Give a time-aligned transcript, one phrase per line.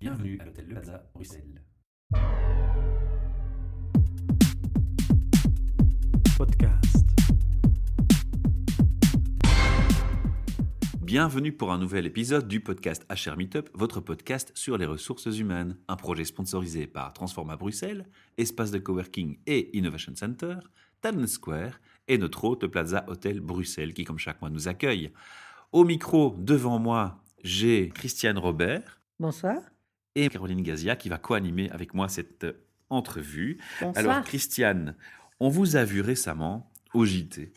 [0.00, 1.62] Bienvenue à l'hôtel Le Plaza, Bruxelles.
[6.38, 7.06] Podcast.
[11.02, 15.76] Bienvenue pour un nouvel épisode du podcast HR Meetup, votre podcast sur les ressources humaines.
[15.86, 18.08] Un projet sponsorisé par Transforma Bruxelles,
[18.38, 20.60] Espace de Coworking et Innovation Center,
[21.02, 21.78] Talent Square
[22.08, 25.12] et notre hôte Plaza Hôtel Bruxelles qui, comme chaque mois, nous accueille.
[25.72, 29.60] Au micro, devant moi, j'ai Christiane Robert Bonsoir.
[30.14, 33.58] Et Caroline Gazia qui va co-animer avec moi cette euh, entrevue.
[33.80, 33.96] Bonsoir.
[33.96, 34.96] Alors, Christiane,
[35.38, 37.52] on vous a vu récemment au JT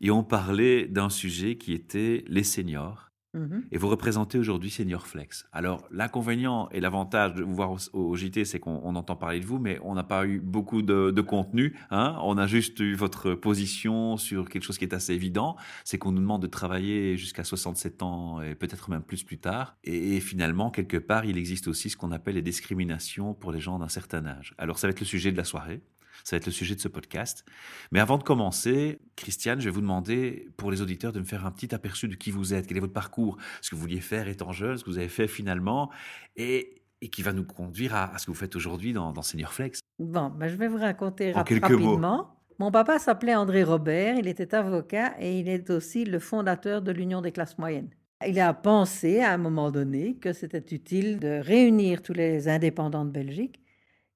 [0.00, 3.07] et on parlait d'un sujet qui était les seniors.
[3.34, 3.64] Mhm.
[3.70, 5.46] Et vous représentez aujourd'hui Senior Flex.
[5.52, 9.44] Alors, l'inconvénient et l'avantage de vous voir au, JT, c'est qu'on on entend parler de
[9.44, 11.76] vous, mais on n'a pas eu beaucoup de, de contenu.
[11.90, 15.56] Hein on a juste eu votre position sur quelque chose qui est assez évident.
[15.84, 19.76] C'est qu'on nous demande de travailler jusqu'à 67 ans et peut-être même plus plus tard.
[19.84, 23.60] Et, et finalement, quelque part, il existe aussi ce qu'on appelle les discriminations pour les
[23.60, 24.54] gens d'un certain âge.
[24.56, 25.82] Alors, ça va être le sujet de la soirée.
[26.24, 27.44] Ça va être le sujet de ce podcast.
[27.92, 31.46] Mais avant de commencer, Christiane, je vais vous demander, pour les auditeurs, de me faire
[31.46, 34.00] un petit aperçu de qui vous êtes, quel est votre parcours, ce que vous vouliez
[34.00, 35.90] faire étant jeune, ce que vous avez fait finalement,
[36.36, 39.22] et, et qui va nous conduire à, à ce que vous faites aujourd'hui dans, dans
[39.22, 39.80] Senior Flex.
[39.98, 41.58] Bon, ben, je vais vous raconter rap- mots.
[41.60, 42.34] rapidement.
[42.58, 46.90] Mon papa s'appelait André Robert, il était avocat et il est aussi le fondateur de
[46.90, 47.90] l'Union des classes moyennes.
[48.26, 53.04] Il a pensé à un moment donné que c'était utile de réunir tous les indépendants
[53.04, 53.60] de Belgique,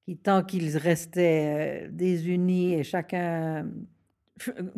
[0.05, 3.67] qui tant qu'ils restaient euh, désunis et chacun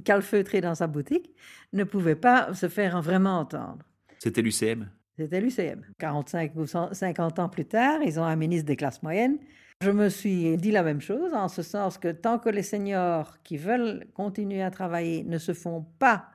[0.05, 1.35] calfeutré dans sa boutique,
[1.73, 3.85] ne pouvaient pas se faire vraiment entendre.
[4.19, 5.85] C'était l'UCM C'était l'UCM.
[5.99, 9.39] 45 ou 100 50 ans plus tard, ils ont un ministre des classes moyennes.
[9.81, 13.43] Je me suis dit la même chose, en ce sens que tant que les seniors
[13.43, 16.29] qui veulent continuer à travailler ne se font pas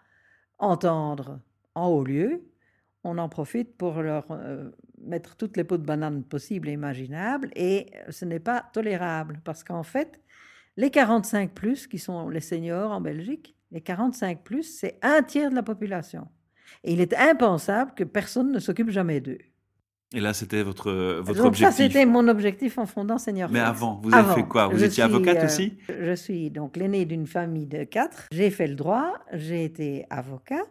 [0.58, 1.40] entendre
[1.74, 2.44] en haut lieu,
[3.04, 4.70] on en profite pour leur euh,
[5.04, 9.64] mettre toutes les pots de banane possibles et imaginables, et ce n'est pas tolérable, parce
[9.64, 10.20] qu'en fait,
[10.78, 15.50] les 45 plus, qui sont les seniors en Belgique, les 45 plus, c'est un tiers
[15.50, 16.28] de la population.
[16.84, 19.40] Et il est impensable que personne ne s'occupe jamais d'eux.
[20.14, 21.86] Et là, c'était votre, votre Donc ça, objectif.
[21.86, 24.68] c'était mon objectif en fondant Senior Mais avant, vous avez fait quoi?
[24.68, 25.78] Vous étiez suis, avocate euh, aussi?
[25.88, 28.28] Je suis donc l'aîné d'une famille de quatre.
[28.32, 30.64] J'ai fait le droit, j'ai été avocat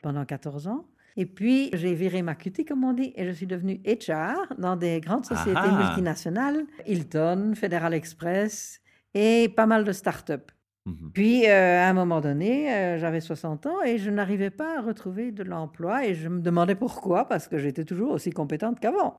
[0.00, 0.86] pendant 14 ans.
[1.16, 4.76] Et puis, j'ai viré ma cutie, comme on dit, et je suis devenue HR dans
[4.76, 8.80] des grandes sociétés multinationales, Hilton, Federal Express
[9.14, 10.52] et pas mal de start-up.
[10.84, 11.10] Mhm.
[11.14, 14.82] Puis, euh, à un moment donné, euh, j'avais 60 ans et je n'arrivais pas à
[14.82, 19.16] retrouver de l'emploi et je me demandais pourquoi, parce que j'étais toujours aussi compétente qu'avant.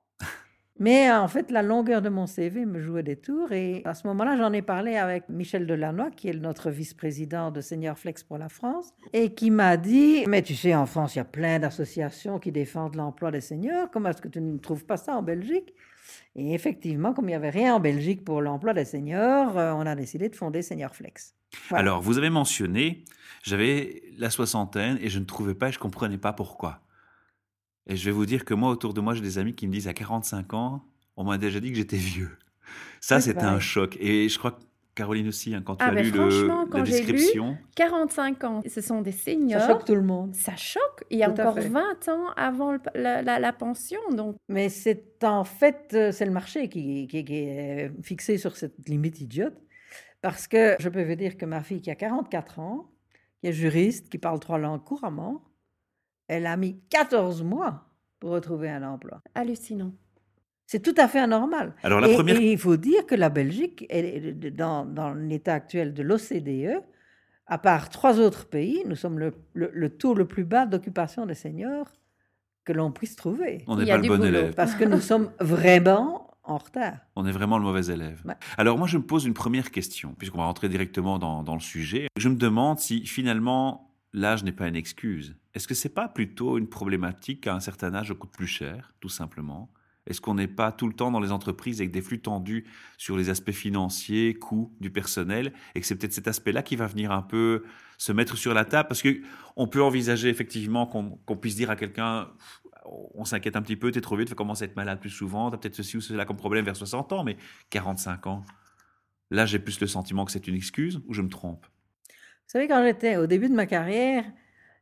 [0.79, 3.93] Mais euh, en fait, la longueur de mon CV me jouait des tours et à
[3.93, 8.23] ce moment-là, j'en ai parlé avec Michel Delannoy, qui est notre vice-président de Senior Flex
[8.23, 11.25] pour la France, et qui m'a dit, mais tu sais, en France, il y a
[11.25, 15.15] plein d'associations qui défendent l'emploi des seniors, comment est-ce que tu ne trouves pas ça
[15.15, 15.73] en Belgique?
[16.35, 19.85] Et effectivement, comme il n'y avait rien en Belgique pour l'emploi des seniors, euh, on
[19.85, 21.35] a décidé de fonder Senior Flex.
[21.71, 23.03] Alors, vous avez mentionné,
[23.43, 26.81] j'avais la soixantaine et je ne trouvais pas, je ne comprenais pas pourquoi.
[27.87, 29.71] Et je vais vous dire que moi, autour de moi, j'ai des amis qui me
[29.71, 30.83] disent à 45 ans,
[31.15, 32.31] on m'a déjà dit que j'étais vieux.
[32.99, 33.97] Ça, Oui, c'était un choc.
[33.99, 34.61] Et je crois que
[34.93, 37.11] Caroline aussi, hein, quand tu Ah, as ben lu le- franchement, la quand j'ai lu,
[37.13, 37.57] description.
[37.75, 39.61] 45 ans, ce sont des seniors.
[39.61, 40.35] Ça choque tout le monde.
[40.35, 41.03] Ça choque.
[41.11, 41.69] Il y a Tout encore fait.
[41.69, 43.99] 20 ans avant le- la, la- la pension.
[44.11, 48.57] Donc, Mais c'est en fait, euh, c'est le marché qui, qui- qui est fixé sur
[48.57, 49.55] cette limite idiote.
[50.21, 52.89] Parce que je peux vous dire que ma fille qui a 44 ans,
[53.39, 55.43] qui est juriste, qui parle trois langues couramment,
[56.27, 57.85] elle a mis 14 mois
[58.19, 59.21] pour retrouver un emploi.
[59.35, 59.93] hallucinant.
[60.65, 61.73] C'est tout à fait anormal.
[61.83, 62.35] Alors, la et, première.
[62.37, 66.81] et il faut dire que la Belgique, elle est dans, dans l'état actuel de l'OCDE,
[67.45, 71.25] à part trois autres pays, nous sommes le, le- le taux le plus bas d'occupation
[71.25, 71.87] des seniors
[72.65, 73.63] que l'on puisse trouver.
[73.67, 74.25] On n'est pas le bon boulot.
[74.27, 74.53] élève.
[74.55, 76.97] Parce que nous sommes vraiment en retard.
[77.15, 78.21] On est vraiment le mauvais élève.
[78.25, 78.33] Ouais.
[78.57, 81.61] Alors moi, je me pose une première question, puisqu'on va rentrer directement dans, dans le
[81.61, 82.07] sujet.
[82.17, 85.35] Je me demande si finalement l'âge n'est pas une excuse.
[85.53, 89.09] Est-ce que c'est pas plutôt une problématique qu'à un certain âge, coûte plus cher, tout
[89.09, 89.71] simplement?
[90.05, 92.65] Est-ce qu'on n'est pas tout le temps dans les entreprises avec des flux tendus
[92.97, 96.87] sur les aspects financiers, coûts du personnel, et que c'est peut-être cet aspect-là qui va
[96.87, 97.65] venir un peu
[97.97, 98.87] se mettre sur la table?
[98.87, 99.21] Parce que
[99.57, 102.29] on peut envisager effectivement qu'on puisse dire à quelqu'un
[103.15, 105.09] on s'inquiète un petit peu, t'es trop vieux, tu vas commencer à être malade plus
[105.09, 107.35] souvent, t'as peut-être ceci ou cela comme problème vers 60 ans, mais
[107.69, 108.45] 45 ans,
[109.29, 111.65] là j'ai plus le sentiment que c'est une excuse ou je me trompe?
[112.47, 114.23] Savez, quand j'étais au début de ma carrière,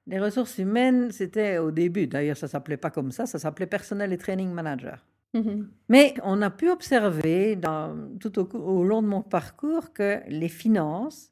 [0.07, 4.13] les ressources humaines, c'était au début, d'ailleurs ça s'appelait pas comme ça, ça s'appelait personnel
[4.13, 5.03] et training manager.
[5.33, 5.69] Mhm.
[5.89, 11.31] Mais on a pu observer dans- tout au, long de mon parcours que les finances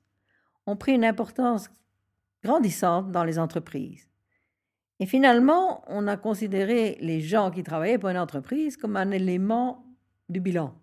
[0.65, 1.69] ont pris une importance
[2.44, 4.09] grandissante dans les entreprises.
[5.00, 9.85] Et finalement, on a considéré les gens qui travaillaient pour une entreprise comme un élément
[10.30, 10.74] du bilan.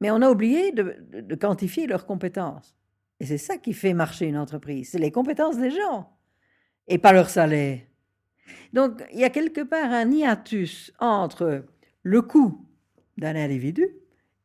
[0.00, 2.74] Mais on a oublié de, de- de quantifier leurs compétences.
[3.22, 4.88] Et c'est ça qui fait marcher une entreprise.
[4.90, 6.10] C'est les compétences des gens
[6.88, 7.78] et pas leur salaire.
[8.72, 11.64] Donc, il y a quelque part un hiatus entre
[12.02, 12.66] le coût
[13.16, 13.86] d'un individu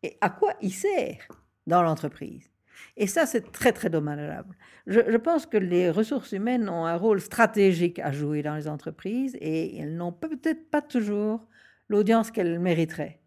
[0.03, 1.27] et à quoi il sert
[1.65, 2.51] dans l'entreprise.
[2.95, 4.55] Et ça, c'est très, très dommageable.
[4.85, 8.67] Je, je pense que les ressources humaines ont un rôle stratégique à jouer dans les
[8.67, 11.47] entreprises et elles n'ont peut-être pas toujours
[11.89, 13.21] l'audience qu'elles mériteraient.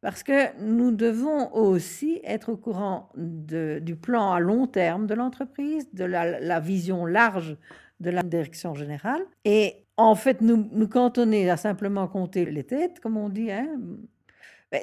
[0.00, 5.88] Parce que nous devons aussi être au courant du plan à long terme de l'entreprise,
[5.92, 7.56] de la, vision large
[8.00, 9.22] de la direction générale.
[9.44, 13.80] Et en fait, nous, nous cantonner à simplement compter les têtes, comme on dit, hein,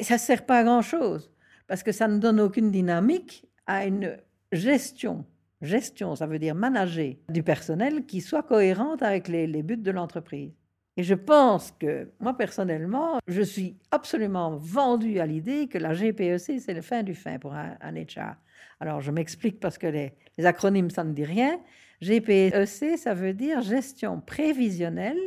[0.01, 1.31] ça ne sert pas à grand-chose.
[1.68, 4.18] Parce que ça ne donne aucune dynamique à une
[4.51, 5.25] gestion.
[5.62, 10.51] Gestion, ça veut dire manager du personnel qui soit cohérente avec les buts de l'entreprise.
[10.95, 16.59] Et je pense que, moi personnellement, je suis absolument vendue à l'idée que la GPEC,
[16.59, 18.35] c'est le fin du fin pour un, un HR.
[18.79, 20.13] Alors, je m'explique parce que les,
[20.45, 21.59] acronymes, ça ne dit rien.
[22.01, 25.19] GPEC, ça veut dire gestion prévisionnelle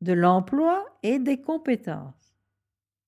[0.00, 2.14] de l'emploi et des compétences.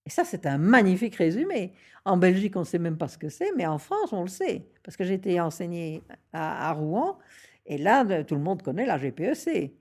[0.05, 1.73] Et ça, c'est un magnifique résumé.
[2.05, 4.29] En Belgique, on ne sait même pas ce que c'est, mais en France, on le
[4.29, 4.67] sait.
[4.82, 6.02] Parce que j'ai été enseignée
[6.32, 7.19] à, à Rouen,
[7.64, 9.73] et là, tout le monde connaît la GPEC,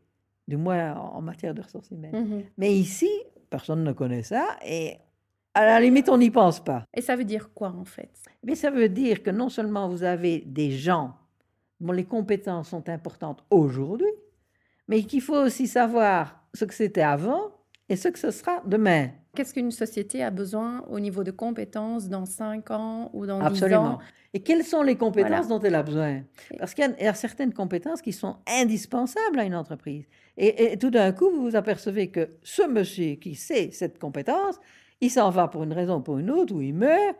[0.51, 2.25] du moins en matière de ressources humaines.
[2.25, 2.43] Mhm.
[2.57, 3.09] Mais ici,
[3.49, 4.97] personne ne connaît ça, et
[5.53, 6.85] à la limite, on n'y pense pas.
[6.93, 8.11] Et ça veut dire quoi en fait?
[8.43, 11.15] Mais ça veut dire que non seulement vous avez des gens
[11.79, 14.13] dont les compétences sont importantes aujourd'hui,
[14.87, 17.51] mais qu'il faut aussi savoir ce que c'était avant
[17.91, 19.09] et ce que ce sera demain.
[19.35, 23.45] Qu'est-ce qu'une société a besoin au niveau de compétences dans 5 ans ou dans 10
[23.45, 23.81] Absolument.
[23.83, 23.99] ans?
[24.33, 25.47] Et quelles sont les compétences Voilà.
[25.47, 26.21] dont elle a besoin?
[26.57, 30.05] Parce qu'il y a- il y, a certaines compétences qui sont indispensables à une entreprise.
[30.37, 34.55] Et, et tout d'un coup, vous vous apercevez que ce monsieur qui sait cette compétence,
[35.01, 37.17] il s'en va pour une raison ou pour une autre, ou il meurt,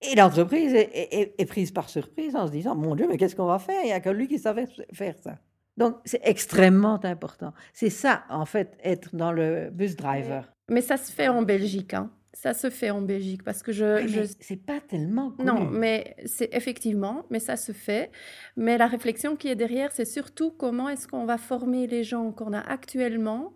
[0.00, 3.46] et l'entreprise est- est prise par surprise en se disant, mon Dieu, mais qu'est-ce qu'on
[3.46, 3.80] va faire?
[3.82, 5.38] Il n'y a que lui qui savait faire ça.
[5.76, 7.52] Donc, c'est extrêmement important.
[7.72, 10.52] C'est ça, en fait, être dans le bus driver.
[10.68, 11.94] Mais ça se fait en Belgique.
[11.94, 12.10] Hein.
[12.34, 14.02] Ça se fait en Belgique parce que je...
[14.02, 15.34] Oui, je- c'est pas tellement.
[15.38, 18.10] Non, mais c'est effectivement, mais ça se fait.
[18.56, 22.32] Mais la réflexion qui est derrière, c'est surtout comment est-ce qu'on va former les gens
[22.32, 23.52] qu'on a actuellement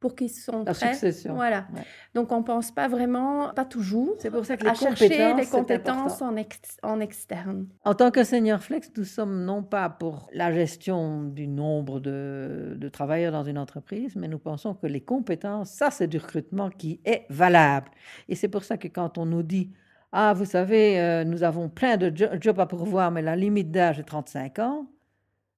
[0.00, 0.92] pour qu'ils sont La prêts.
[0.92, 1.34] succession.
[1.34, 1.66] Voilà.
[1.74, 1.82] Ouais.
[2.14, 5.46] Donc on pense pas vraiment, pas toujours, C'est pour ça que les à chercher les
[5.46, 7.66] compétences en, ex- en externe.
[7.84, 12.76] En tant que senior flex, nous sommes non pas pour la gestion du nombre de,
[12.78, 16.70] de travailleurs dans une entreprise, mais nous pensons que les compétences, ça c'est du recrutement
[16.70, 17.90] qui est valable.
[18.28, 19.72] Et c'est pour ça que quand on nous dit,
[20.12, 23.70] ah, vous savez, euh, nous avons plein de jo- jobs à pourvoir, mais la limite
[23.72, 24.86] d'âge est 35 ans,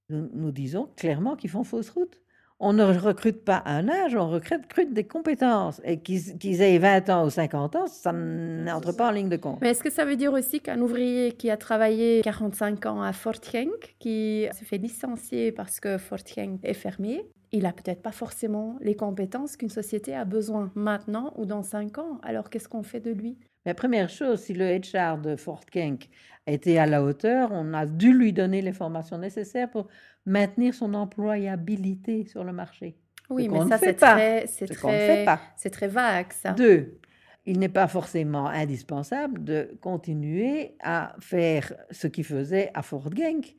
[0.09, 2.21] nous, nous disons clairement qu'ils font fausse route.
[2.63, 5.81] On ne recrute pas un âge, on recrute, des compétences.
[5.83, 9.63] Et qu'ils aient 20 ans ou 50 ans, ça n'entre pas en ligne de compte.
[9.63, 13.15] Mais est-ce que ça veut dire aussi qu'un ouvrier qui a travaillé 45 ans à
[13.15, 18.03] Fort Genk, qui se fait licencier parce que Fort Genk est fermé, il a peut-être
[18.03, 22.21] pas forcément les compétences qu'une société a besoin maintenant ou dans 5 ans?
[22.23, 23.39] Alors qu'est-ce qu'on fait de lui?
[23.67, 26.09] La première chose, si le HR de Fort Genk
[26.47, 29.89] était à la hauteur, on a dû lui donner les formations nécessaires pour
[30.27, 32.97] maintenir son employabilité sur le marché.
[33.29, 35.27] Oui, mais ça c'est très, c'est très,
[35.57, 36.53] c'est très vague ça.
[36.53, 36.99] Deux,
[37.47, 43.57] il n'est pas forcément indispensable de continuer à faire ce qu'il faisait à Fort Genk.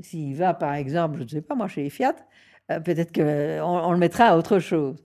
[0.00, 2.16] S'il va, par exemple, je ne sais pas, moi, chez Fiat,
[2.70, 4.96] euh, peut-être qu'on on le mettra à autre chose.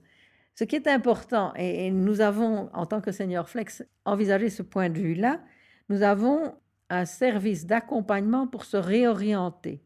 [0.56, 4.62] Ce qui est important, et, et nous avons, en tant que Senior Flex, envisagé ce
[4.62, 5.40] point de vue-là,
[5.88, 6.54] nous avons
[6.90, 9.80] un service d'accompagnement pour se réorienter.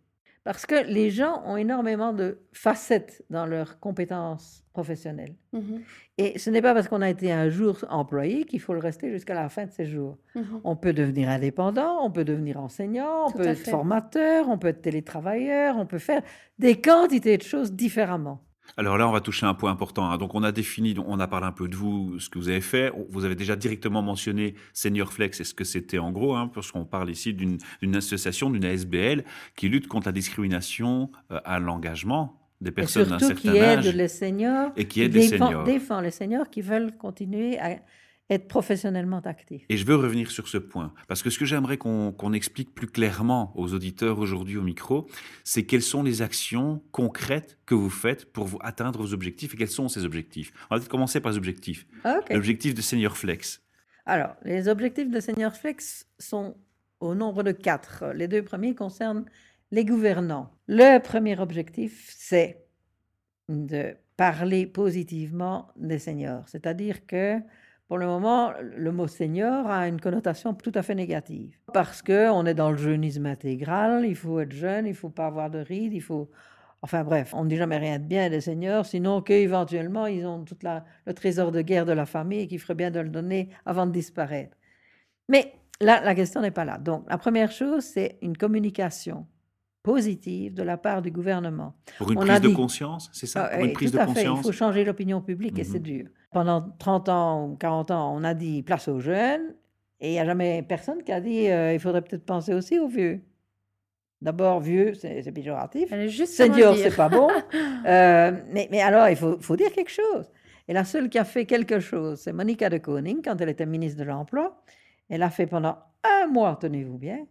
[0.44, 5.34] Parce que les gens ont énormément de facettes dans leurs compétences professionnelles.
[5.52, 5.80] Mhm,
[6.18, 9.10] Et ce n'est pas parce qu'on a été un jour employé qu'il faut le rester
[9.10, 10.18] jusqu'à la fin de ses jours.
[10.34, 10.60] mhm.
[10.64, 13.70] On peut devenir indépendant, on peut devenir enseignant, on Tout peut être fait.
[13.70, 16.22] formateur, on peut être télétravailleur, on peut faire
[16.58, 18.42] des quantités de choses différemment.
[18.76, 20.10] Alors là, on va toucher un point important.
[20.10, 20.18] hein.
[20.18, 22.60] Donc, on a défini, on a parlé un peu de vous, ce que vous avez
[22.60, 22.92] fait.
[23.10, 26.72] Vous avez déjà directement mentionné Senior Flex et ce que c'était en gros, hein, parce
[26.72, 27.58] qu'on parle ici d'une
[27.94, 29.24] association, d'une ASBL,
[29.56, 33.78] qui lutte contre la discrimination euh, à l'engagement des personnes d'un surtout qui certain aide
[33.80, 33.94] âge.
[33.94, 35.64] les seniors, et qui aide les seniors.
[35.64, 37.76] défend les seniors qui veulent continuer à
[38.30, 39.64] être professionnellement actifs.
[39.68, 42.74] Et je veux revenir sur ce point, parce que ce que j'aimerais qu'on qu'on explique
[42.74, 45.06] plus clairement aux auditeurs aujourd'hui au micro,
[45.44, 49.56] c'est quelles sont les actions concrètes que vous faites pour vous atteindre vos objectifs et
[49.56, 50.52] quels sont ces objectifs.
[50.70, 51.86] On va peut-être commencer par les objectifs.
[52.30, 53.62] L'objectif de Senior Flex.
[54.06, 56.56] Alors, les objectifs de Senior Flex sont
[57.00, 58.04] au nombre de quatre.
[58.14, 59.24] Les deux premiers concernent
[59.70, 60.50] les gouvernants.
[60.66, 62.64] Le premier objectif, c'est
[63.48, 66.48] de parler positivement des seniors.
[66.48, 67.38] C'est-à-dire que
[67.88, 71.58] pour le moment, le mot senior a une connotation tout à fait négative.
[71.72, 75.26] Parce qu'on est dans le jeunisme intégral, il faut être jeune, il ne faut pas
[75.26, 76.30] avoir de rides, il faut...
[76.80, 80.44] Enfin bref, on ne dit jamais rien de bien des seniors, sinon qu'éventuellement, ils ont
[80.44, 80.56] tout
[81.06, 83.86] le trésor de guerre de la famille et qu'il ferait bien de le donner avant
[83.86, 84.56] de disparaître.
[85.28, 86.78] Mais là, la question n'est pas là.
[86.78, 89.26] Donc, la première chose, c'est une communication
[89.82, 91.74] positive de la part du gouvernement.
[91.98, 93.44] Pour une prise de conscience, c'est ça?
[93.52, 94.40] Ah, Pour une prise de conscience.
[94.40, 95.84] Il faut changer l'opinion publique et c'est mhm.
[95.84, 96.06] dur.
[96.34, 99.54] Pendant 30 ans ou 40 ans, on a dit place aux jeunes
[100.00, 102.78] et il n'y a jamais personne qui a dit euh, il faudrait peut-être penser aussi
[102.78, 103.20] aux vieux.
[104.20, 105.90] D'abord, vieux, c'est péjoratif.
[106.26, 107.28] Senior, c'est pas bon.
[107.86, 110.32] Euh, mais, mais, alors, il faut, faut, dire quelque chose.
[110.66, 113.66] Et la seule qui a fait quelque chose, c'est Monica de Koning, quand elle était
[113.66, 114.58] ministre de l'Emploi.
[115.10, 117.26] Elle a fait pendant un mois, tenez-vous bien,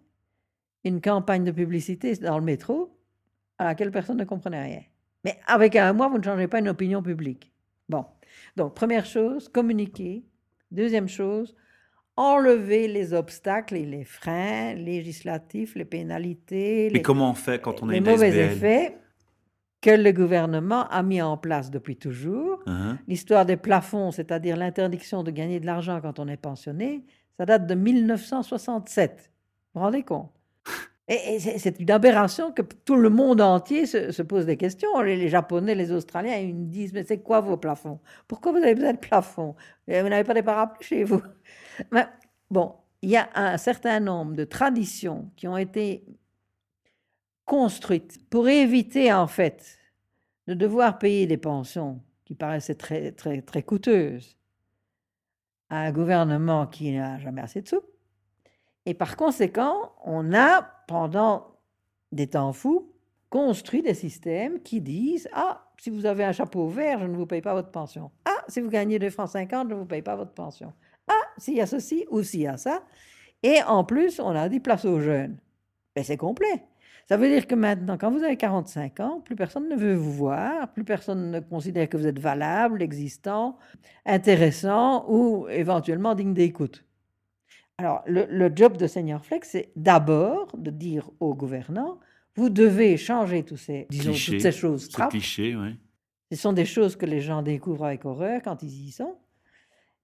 [0.84, 2.96] une campagne de publicité dans le métro
[3.58, 4.82] à laquelle personne ne comprenait rien.
[5.24, 7.52] Mais avec un mois, vous ne changez pas une opinion publique.
[7.90, 8.06] Bon.
[8.56, 10.24] Donc, première chose, communiquer.
[10.72, 11.56] Deuxième chose,
[12.16, 16.90] enlever les obstacles et les freins législatifs, les pénalités.
[16.94, 18.98] Mais comment on fait quand on est Les mauvais effets
[19.82, 22.64] que le gouvernement a mis en place depuis toujours.
[22.66, 22.98] Uh-huh.
[23.08, 27.04] L'histoire des plafonds, c'est-à-dire l'interdiction de gagner de l'argent quand on est pensionné,
[27.36, 29.32] ça date de 1967.
[29.74, 30.32] Vous vous rendez compte?
[31.40, 35.02] c'est une aberration que tout le monde entier se, pose des questions.
[35.02, 38.00] Les, Japonais, les Australiens, ils me disent, mais c'est quoi vos plafonds?
[38.28, 39.56] Pourquoi vous avez besoin de plafonds?
[39.88, 41.22] Vous n'avez pas des parapluies chez vous?
[41.92, 42.06] Mais,
[42.54, 46.06] Bon, il y a un certain nombre de traditions qui ont été
[47.46, 49.80] construites pour éviter, en fait,
[50.46, 54.38] de devoir payer des pensions qui paraissaient très, très, très coûteuses
[55.70, 57.82] à un gouvernement qui n'a jamais assez de sous
[58.86, 61.48] et par conséquent, on a, pendant
[62.12, 62.92] des temps fous,
[63.30, 67.26] construit des systèmes qui disent Ah, si vous avez un chapeau vert, je ne vous
[67.26, 68.12] paye pas votre pension.
[68.26, 70.74] Ah, si vous gagnez 2 francs 50, je ne vous paye pas votre pension.
[71.08, 72.84] Ah, s'il y a ceci ou s'il y a ça.
[73.42, 75.38] Et en plus, on a dit place aux jeunes.
[75.96, 76.64] Mais ben, c'est complet.
[77.10, 80.14] Ça veut dire que maintenant, quand vous avez 45 ans, plus personne ne veut vous
[80.14, 83.58] voir, plus personne ne considère que vous êtes valable, existant,
[84.06, 86.86] intéressant ou éventuellement digne d'écoute.
[87.84, 92.00] Alors, le, job de Senior Flex, c'est d'abord de dire aux gouvernants,
[92.34, 94.88] vous devez changer tous ces, disons, toutes ces choses.
[94.90, 95.76] Ces clichés, oui.
[96.32, 99.18] Ce sont des choses que les gens découvrent avec horreur quand ils y sont.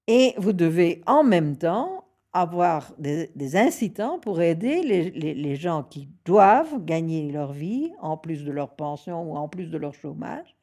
[0.07, 6.83] Et vous devez en même temps avoir des, incitants pour aider les, gens qui doivent
[6.83, 10.53] gagner leur vie, en plus de leur pension ou en plus de leur chômage.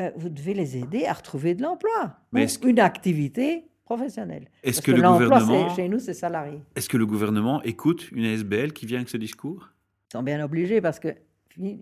[0.00, 2.16] Euh, vous devez les aider à retrouver de l'emploi.
[2.34, 4.48] Une activité professionnel.
[4.62, 6.60] Est-ce que, le gouvernement, chez nous, c'est salarié.
[6.76, 9.68] Est-ce que le gouvernement écoute une ASBL qui vient avec ce discours?
[10.08, 11.08] Ils sont bien obligés parce que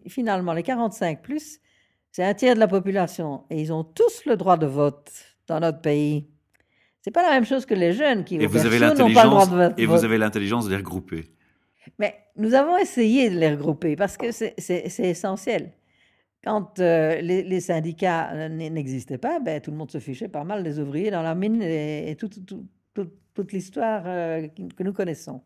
[0.06, 1.60] finalement, les 45 plus,
[2.10, 5.12] c'est un tiers de la population et ils ont tous le droit de vote
[5.48, 6.26] dans notre pays.
[7.02, 10.04] C'est pas la même chose que les jeunes qui et vous avez l'intelligence et vous
[10.04, 11.30] avez l'intelligence de les regrouper.
[11.98, 14.54] Mais nous avons essayé de les regrouper parce que c'est
[14.98, 15.72] essentiel.
[16.44, 20.62] Quand euh, les, syndicats euh, n'existaient pas, ben, tout le monde se fichait pas mal
[20.62, 25.42] des ouvriers dans la mine et, toute l'histoire euh, que nous connaissons.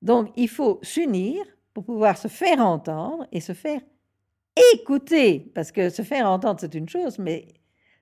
[0.00, 3.80] Donc, il faut s'unir pour pouvoir se faire entendre et se faire
[4.74, 5.50] écouter.
[5.54, 7.48] Parce que se faire entendre, c'est une chose, mais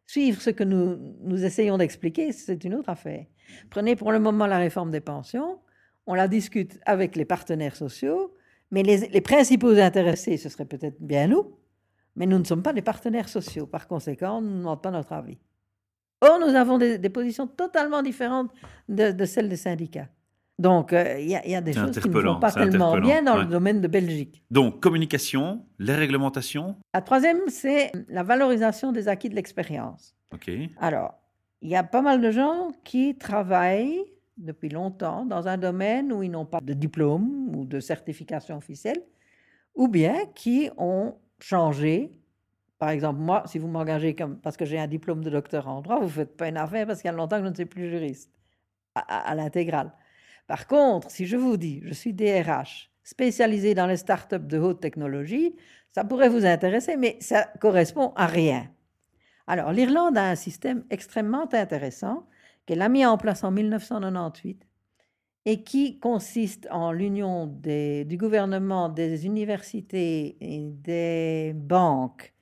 [0.07, 3.25] suivre ce que nous, nous essayons d'expliquer, c'est une autre affaire.
[3.71, 5.59] Prenez pour le moment la réforme des pensions.
[6.07, 8.35] On la discute avec les partenaires sociaux,
[8.71, 11.57] mais les, les principaux intéressés, ce serait peut-être bien nous,
[12.21, 13.67] mais nous ne sommes pas des partenaires sociaux.
[13.67, 15.39] Par conséquent, nous n'avons pas notre avis.
[16.21, 18.53] Or, nous avons des, positions totalement différentes
[18.91, 20.09] de, celles des syndicats.
[20.59, 23.47] Donc, euh, il y, a des choses qui ne vont pas tellement bien dans le
[23.47, 24.45] domaine de Belgique.
[24.51, 26.77] Donc, communication, les réglementations.
[26.93, 30.15] La troisième, c'est la valorisation des acquis de l'expérience.
[30.35, 30.51] OK.
[30.79, 31.15] Alors,
[31.63, 34.05] il y a pas mal de gens qui travaillent
[34.37, 39.03] depuis longtemps dans un domaine où ils n'ont pas de diplôme ou de certification officielle,
[39.75, 42.13] ou bien qui ont changer.
[42.79, 45.83] Par exemple, moi, si vous m'engagez comme, parce que j'ai un diplôme de docteur en
[45.83, 47.67] droit, vous faites pas une affaire parce qu'il y a longtemps que je ne suis
[47.67, 48.33] plus juriste,
[48.95, 49.93] à, l'intégrale.
[50.47, 54.81] Par contre, si je vous dis, je suis DRH, spécialisé dans les startups de haute
[54.81, 55.55] technologie,
[55.93, 58.71] ça pourrait vous intéresser, mais ça correspond à rien.
[59.47, 62.27] Alors, l'Irlande a un système extrêmement intéressant
[62.67, 64.70] qu'elle a mis en place en 1998
[65.47, 72.35] et qui consiste en l'union du gouvernement, des universités et des banques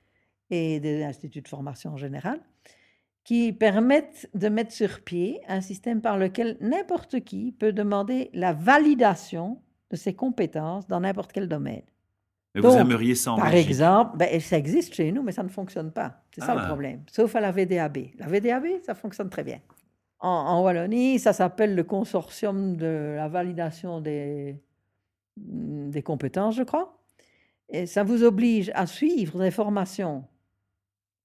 [0.49, 2.41] et des instituts de formation en général,
[3.23, 8.53] qui permettent de mettre sur pied un système par lequel n'importe qui peut demander la
[8.53, 11.83] validation de ses compétences dans n'importe quel domaine.
[12.55, 15.49] Mais vous aimeriez ça en Par exemple, ben, ça existe chez nous, mais ça ne
[15.49, 16.23] fonctionne pas.
[16.33, 16.65] C'est ça le ah.
[16.65, 17.03] problème.
[17.11, 17.97] Sauf à la VDAB.
[18.17, 19.59] La VDAB, ça fonctionne très bien.
[20.21, 24.57] En, Wallonie, ça s'appelle le consortium de la validation des,
[25.37, 26.99] des compétences, je crois.
[27.69, 30.25] Et ça vous oblige à suivre des formations,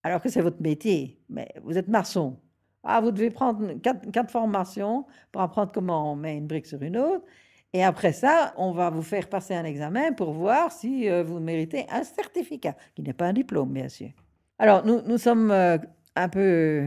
[0.03, 1.19] alors que c'est votre métier.
[1.29, 2.39] Mais vous êtes maçon.
[2.85, 6.83] Ah, vous devez prendre quatre, quatre, formations pour apprendre comment on met une brique sur
[6.83, 7.25] une autre.
[7.73, 11.41] Et après ça, on va vous faire passer un examen pour voir si euh, vous
[11.41, 14.11] méritez un certificat, qui n'est pas un diplôme, bien sûr.
[14.59, 15.79] Alors, nous, nous sommes euh,
[16.15, 16.87] un peu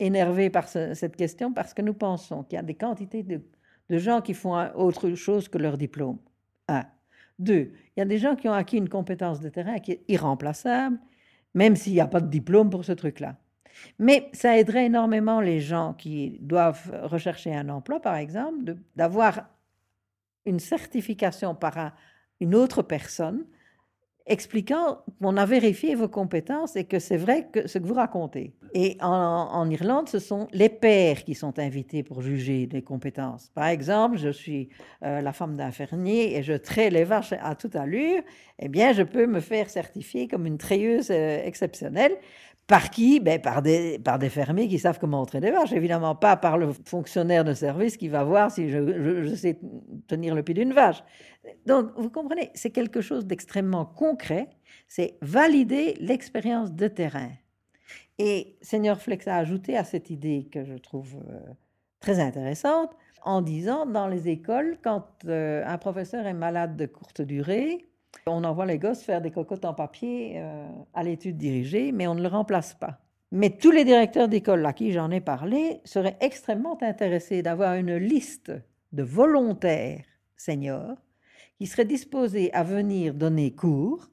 [0.00, 3.42] énervés par cette question parce que nous pensons qu'il y a des quantités de,
[3.98, 6.18] gens qui font autre chose que leur diplôme.
[6.68, 6.84] Un.
[7.38, 10.04] Deux, il y a des gens qui ont acquis une compétence de terrain qui est
[10.08, 10.98] irremplaçable,
[11.54, 13.36] même s'il n'y a pas de diplôme pour ce truc-là.
[13.98, 19.48] Mais ça aiderait énormément les gens qui doivent rechercher un emploi, par exemple, d'avoir
[20.44, 21.94] une certification par
[22.40, 23.44] une autre personne
[24.30, 28.54] expliquant qu'on a vérifié vos compétences et que c'est vrai ce que vous racontez.
[28.72, 33.50] Et en, Irlande, ce sont les pairs qui sont invités pour juger des compétences.
[33.54, 34.68] Par exemple, je suis
[35.04, 38.22] euh, la femme d'un fermier et je traite les vaches à toute allure,
[38.60, 42.12] eh bien, je peux me faire certifier comme une treilleuse euh, exceptionnelle
[42.70, 43.18] par qui?
[43.18, 45.72] Ben, par, des, par des fermiers qui savent comment traiter des vaches.
[45.72, 49.58] Évidemment, pas par le fonctionnaire de service qui va voir si je, je, sais
[50.06, 51.02] tenir le pied d'une vache.
[51.66, 54.50] Donc, vous comprenez, c'est quelque chose d'extrêmement concret.
[54.86, 57.30] C'est valider l'expérience de terrain.
[58.18, 61.40] Et Seigneur Flex a ajouté à cette idée que je trouve euh,
[61.98, 62.90] très intéressante
[63.24, 67.89] en disant dans les écoles, quand euh, un professeur est malade de courte durée,
[68.26, 72.14] on envoie les gosses faire des cocottes en papier euh, à l'étude dirigée, mais on
[72.14, 73.00] ne le remplace pas.
[73.32, 77.96] Mais tous les directeurs d'école à qui j'en ai parlé seraient extrêmement intéressés d'avoir une
[77.96, 78.52] liste
[78.92, 80.04] de volontaires
[80.36, 80.96] seniors
[81.58, 84.10] qui seraient disposés à venir donner cours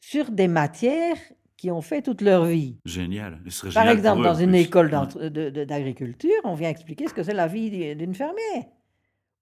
[0.00, 1.18] sur des matières
[1.56, 2.76] qui ont fait toute leur vie.
[2.84, 3.38] Génial.
[3.72, 8.14] Par exemple, dans une école d'agriculture, on vient expliquer ce que c'est la vie d'une
[8.14, 8.64] fermière.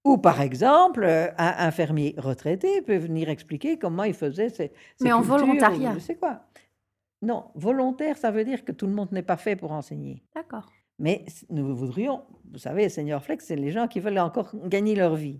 [0.03, 5.11] Ou par exemple, euh, un, fermier retraité peut venir expliquer comment il faisait ses, Mais
[5.11, 5.95] en volontariat.
[5.99, 6.41] C'est quoi
[7.21, 10.23] Non, volontaire, ça veut dire que tout le monde n'est pas fait pour enseigner.
[10.33, 10.71] D'accord.
[10.97, 15.15] Mais nous voudrions, vous savez, Seigneur Flex, c'est les gens qui veulent encore gagner leur
[15.15, 15.39] vie.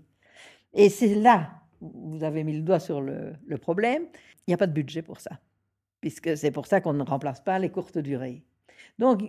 [0.74, 4.04] Et c'est là, vous avez mis le doigt sur le, le problème,
[4.46, 5.38] il n'y a pas de budget pour ça,
[6.00, 8.42] puisque c'est pour ça qu'on ne remplace pas les courtes durées.
[8.98, 9.22] Donc,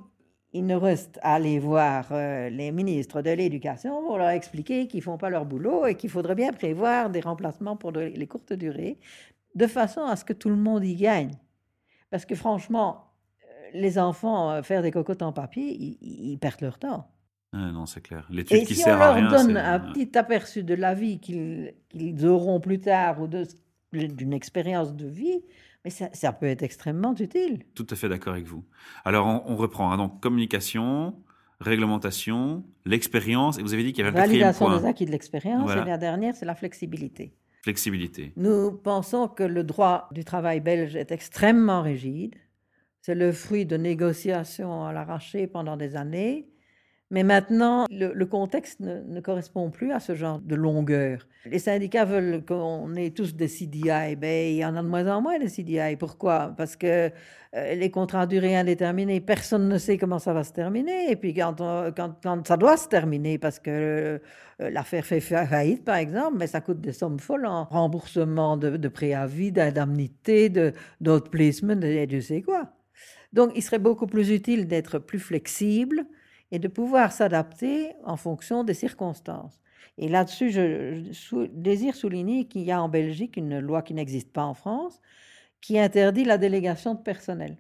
[0.53, 4.99] il ne reste à aller voir euh, les ministres de l'Éducation pour leur expliquer qu'ils
[4.99, 8.53] ne font pas leur boulot et qu'il faudrait bien prévoir des remplacements pour les courtes
[8.53, 8.99] durées,
[9.55, 11.31] de façon à ce que tout le monde y gagne.
[12.11, 13.07] Parce que franchement,
[13.43, 17.09] euh, les enfants, euh, faire des cocottes en papier, ils, perdent leur temps.
[17.51, 18.27] Ah non, c'est clair.
[18.29, 22.25] L'étude et qui si sert on leur donne un petit aperçu de la vie qu'ils
[22.25, 25.43] auront plus tard ou d'une expérience de vie,
[25.83, 27.63] mais ça, peut être extrêmement utile.
[27.75, 28.63] Tout à fait d'accord avec vous.
[29.03, 29.91] Alors, on, reprend.
[29.91, 29.97] Hein.
[29.97, 31.15] donc, communication,
[31.59, 33.59] réglementation, l'expérience.
[33.59, 35.69] Et vous avez dit qu'il y avait un Validation des acquis de l'expérience.
[35.71, 37.33] Et la dernière, c'est la flexibilité.
[37.63, 38.33] Flexibilité.
[38.35, 42.35] Nous pensons que le droit du travail belge est extrêmement rigide.
[43.01, 46.47] C'est le fruit de négociations à l'arraché pendant des années.
[47.13, 51.27] Mais maintenant, le, contexte ne, correspond plus à ce genre de longueur.
[51.45, 54.15] Les syndicats veulent qu'on ait tous des CDI.
[54.15, 55.95] Ben, il y en a de moins en moins des CDI.
[55.95, 56.55] Pourquoi?
[56.57, 57.11] Parce que
[57.55, 61.11] euh, les contrats à durée indéterminée, personne ne sait comment ça va se terminer.
[61.11, 61.55] Et puis quand,
[62.47, 64.19] ça doit se terminer, parce que
[64.59, 68.75] euh, l'affaire fait faillite, par exemple, mais ça coûte des sommes folles en remboursement de,
[68.75, 70.51] de préavis, d'indemnité,
[70.99, 72.69] d'autres placements, et Dieu sait quoi.
[73.33, 76.07] Donc, il serait beaucoup plus utile d'être plus flexible
[76.53, 79.59] et de pouvoir s'adapter en fonction des circonstances.
[79.97, 84.45] Et là-dessus, je, désire souligner qu'il y a en Belgique une loi qui n'existe pas
[84.45, 85.01] en France,
[85.61, 87.57] qui interdit la délégation de personnel.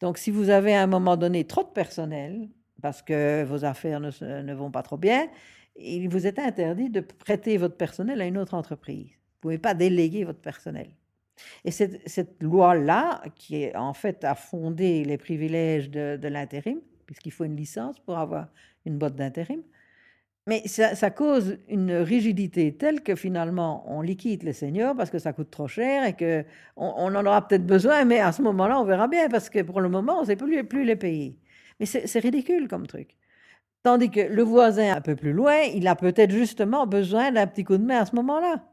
[0.00, 2.48] Donc, si vous avez à un moment donné trop de personnel,
[2.80, 5.28] parce que vos affaires ne, vont pas trop bien,
[5.76, 9.08] il vous est interdit de prêter votre personnel à une autre entreprise.
[9.08, 10.88] Vous ne pouvez pas déléguer votre personnel.
[11.66, 16.80] Et cette, loi-là, qui est, en fait a fondé les privilèges de l'intérim,
[17.12, 18.48] puisqu'il faut une licence pour avoir
[18.86, 19.62] une boîte d'intérim.
[20.46, 25.32] Mais ça, cause une rigidité telle que finalement on liquide les seniors parce que ça
[25.32, 26.44] coûte trop cher et qu'on
[26.76, 29.80] on en aura peut-être besoin, mais à ce moment-là on verra bien parce que pour
[29.80, 31.38] le moment on ne sait plus, plus les payer.
[31.78, 33.16] Mais c'est ridicule comme truc.
[33.82, 37.64] Tandis que le voisin un peu plus loin, il a peut-être justement besoin d'un petit
[37.64, 38.64] coup de main à ce moment-là.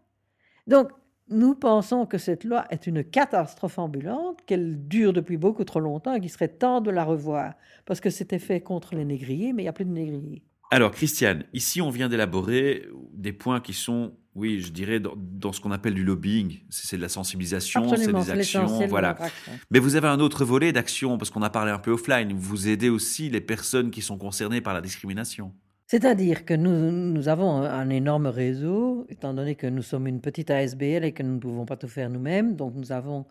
[0.66, 0.92] Donc
[1.30, 6.14] nous pensons que cette loi est une catastrophe ambulante, qu'elle dure depuis beaucoup trop longtemps
[6.14, 7.54] et qu'il serait temps de la revoir.
[7.86, 10.44] Parce que c'était fait contre les négriers, mais il n'y a plus de négriers.
[10.72, 15.52] Alors, Christiane, ici, on vient d'élaborer des points qui sont, Oui, je dirais dans, dans
[15.52, 19.10] ce qu'on appelle du lobbying, c'est de la sensibilisation, c'est des actions, voilà.
[19.10, 19.54] action.
[19.72, 22.34] Mais vous avez un autre volet d'action, parce qu'on a parlé un peu offline.
[22.34, 25.54] Vous aidez aussi les personnes qui sont concernées par la discrimination.
[25.90, 30.52] C'est-à-dire que nous, nous avons un, énorme réseau, étant donné que nous sommes une petite
[30.52, 33.26] ASBL et que nous ne pouvons pas tout faire nous-mêmes, donc nous avons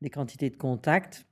[0.00, 1.26] des quantités de contacts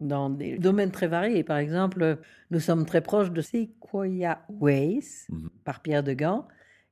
[0.00, 1.44] dans des domaines très variés.
[1.44, 2.16] Par exemple,
[2.50, 5.50] nous sommes très proches de Sequoia Ways, Mhm.
[5.66, 6.46] par Pierre Degan,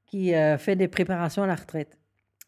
[0.04, 1.96] qui euh, fait des préparations à la retraite.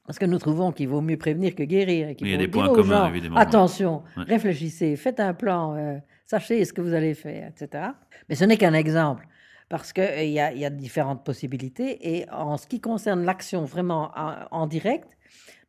[0.07, 2.09] Parce que nous trouvons qu'il vaut mieux prévenir que guérir.
[2.09, 3.37] Et Il y a des points communs, gens, évidemment.
[3.37, 4.25] Attention, Ouais.
[4.25, 7.93] réfléchissez, faites un plan, euh, sachez ce que vous allez faire, etc.
[8.29, 9.27] Mais ce n'est qu'un exemple,
[9.73, 11.91] parce qu'il y, a- il y a différentes possibilités.
[12.15, 15.17] Et en ce qui concerne l'action vraiment en, en direct,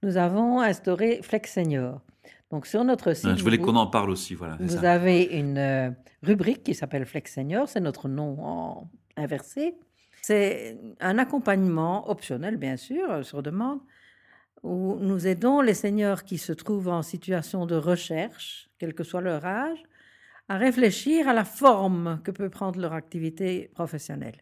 [0.03, 2.01] nous avons instauré Flex Senior.
[2.51, 4.57] Donc sur notre site, Euh, Je voulais qu'on en parle aussi, voilà.
[4.59, 4.91] vous ça.
[4.91, 5.89] avez une euh,
[6.21, 9.75] rubrique qui s'appelle Flex Senior, c'est notre nom en inversé.
[10.21, 13.79] C'est un accompagnement optionnel, bien sûr, euh, sur demande,
[14.63, 19.21] où nous aidons les seniors qui se trouvent en situation de recherche, quel que soit
[19.21, 19.81] leur âge,
[20.49, 24.35] à réfléchir à la forme que peut prendre leur activité professionnelle.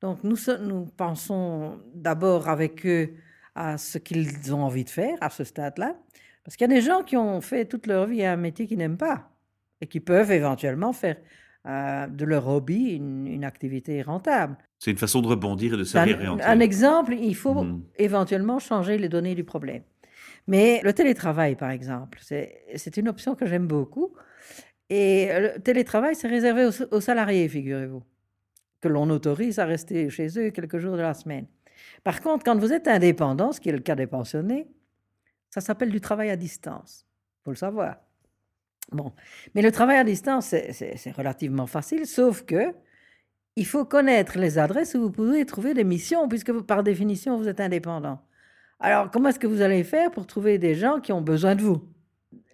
[0.00, 3.10] Donc nous, nous pensons d'abord avec eux
[3.54, 5.94] à ce qu'ils ont envie de faire à ce stade-là,
[6.44, 8.78] parce qu'il y a des gens qui ont fait toute leur vie un métier qu'ils
[8.78, 9.30] n'aiment pas
[9.80, 11.16] et qui peuvent éventuellement faire
[11.66, 14.56] euh, de leur hobby une, une activité rentable.
[14.80, 16.42] C'est une façon de rebondir et de se Un, réorienter.
[16.44, 17.82] un exemple, il faut Mhm.
[17.98, 19.82] éventuellement changer les données du problème.
[20.48, 24.12] Mais le télétravail, par exemple, c'est une option que j'aime beaucoup.
[24.90, 28.02] Et le télétravail, c'est réservé aux, salariés, figurez-vous,
[28.80, 31.46] que l'on autorise à rester chez eux quelques jours de la semaine.
[32.04, 34.68] Par contre, quand vous êtes indépendant, ce qui est le cas des pensionnés,
[35.50, 37.06] ça s'appelle du travail à distance.
[37.40, 37.96] Il faut le savoir.
[38.90, 39.12] Bon.
[39.54, 42.74] Mais le travail à distance, c'est- relativement facile, sauf que
[43.56, 47.48] il faut connaître les adresses où vous pouvez trouver des missions, puisque par définition, vous
[47.48, 48.20] êtes indépendant.
[48.80, 51.62] Alors, comment est-ce que vous allez faire pour trouver des gens qui ont besoin de
[51.62, 51.91] vous?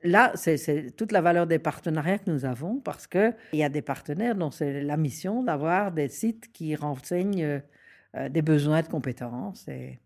[0.04, 3.82] Là, c'est toute la valeur des partenariats que nous avons, parce qu'il y a des
[3.82, 7.58] partenaires dont c'est la mission d'avoir des sites qui renseignent euh,
[8.16, 10.00] euh, des besoins de compétences et,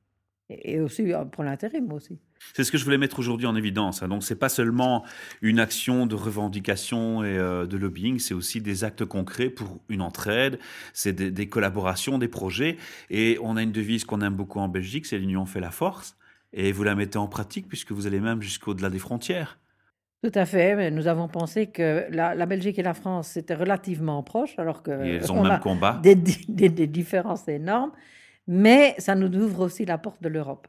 [0.80, 2.18] aussi euh, pour l'intérim aussi.
[2.54, 4.02] C'est ce que je voulais mettre aujourd'hui en évidence.
[4.02, 4.08] hein.
[4.08, 5.04] Donc, c'est pas seulement
[5.42, 10.58] une action de revendication et de lobbying, c'est aussi des actes concrets pour une entraide,
[10.92, 12.78] c'est des, des collaborations, des projets.
[13.10, 16.16] Et on a une devise qu'on aime beaucoup en Belgique, c'est l'union fait la force.
[16.52, 19.58] Et vous la mettez en pratique puisque vous allez même jusqu'au-delà des frontières.
[20.22, 20.76] Tout à fait.
[20.76, 24.82] mais nous avons pensé que la, la Belgique et la France c'était relativement proches, alors
[24.82, 26.00] que Et elles ont on a même combat.
[26.02, 27.92] des, di- des- des différences énormes.
[28.46, 30.66] Mais ça nous ouvre aussi la porte de l'Europe.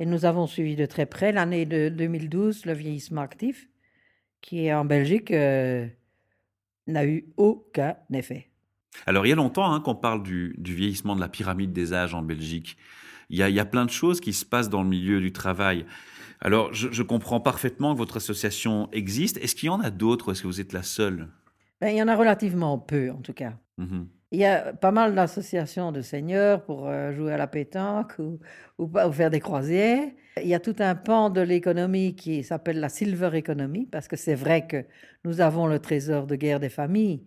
[0.00, 3.68] Et nous avons suivi de très près l'année de 2012, le vieillissement actif,
[4.40, 5.86] qui en Belgique euh,
[6.88, 8.48] n'a eu aucun effet.
[9.06, 11.92] Alors, il y a longtemps hein, qu'on parle du, du vieillissement de la pyramide des
[11.92, 12.76] âges en Belgique.
[13.28, 15.20] Il y, a, il y a plein de choses qui se passent dans le milieu
[15.20, 15.86] du travail.
[16.40, 19.36] Alors, je, je comprends parfaitement que votre association existe.
[19.38, 21.28] Est-ce qu'il y en a d'autres ou est-ce que vous êtes la seule?
[21.80, 23.54] Ben, il y en a relativement peu, en tout cas.
[23.78, 24.08] Mhm.
[24.32, 28.38] Il y a pas mal d'associations de seniors pour euh, jouer à la pétanque ou,
[28.78, 30.08] ou, pas- ou faire des croisières.
[30.40, 34.16] Il y a tout un pan de l'économie qui s'appelle la silver economy, parce que
[34.16, 34.84] c'est vrai que
[35.24, 37.24] nous avons le trésor de guerre des familles.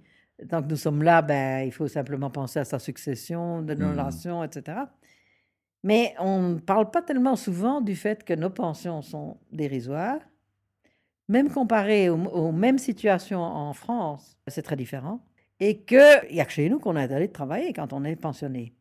[0.49, 3.88] Tant que nous sommes là, ben, il faut simplement penser à sa succession, de nos
[3.88, 3.91] Mhm.
[3.91, 4.78] relations, etc.
[5.84, 10.19] Mais on ne parle pas tellement souvent du fait que nos pensions sont dérisoires.
[11.30, 15.26] Même comparé aux, mêmes situations en France, c'est très différent.
[15.60, 18.74] Et qu'il n'y a que chez nous qu'on est de travailler quand on est pensionné.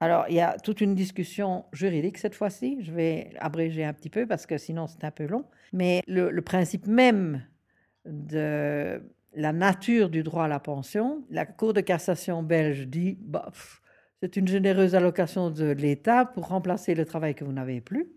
[0.00, 2.78] Alors, il y a toute une discussion juridique cette fois-ci.
[2.80, 5.44] Je vais abréger un petit peu parce que sinon c'est un peu long.
[5.72, 7.42] Mais le, le principe même
[8.04, 9.02] de
[9.34, 13.80] la nature du droit à la pension, la Cour de cassation belge dit bah, pff,
[14.24, 18.08] c'est une généreuse allocation de l'État pour remplacer le travail que vous n'avez plus.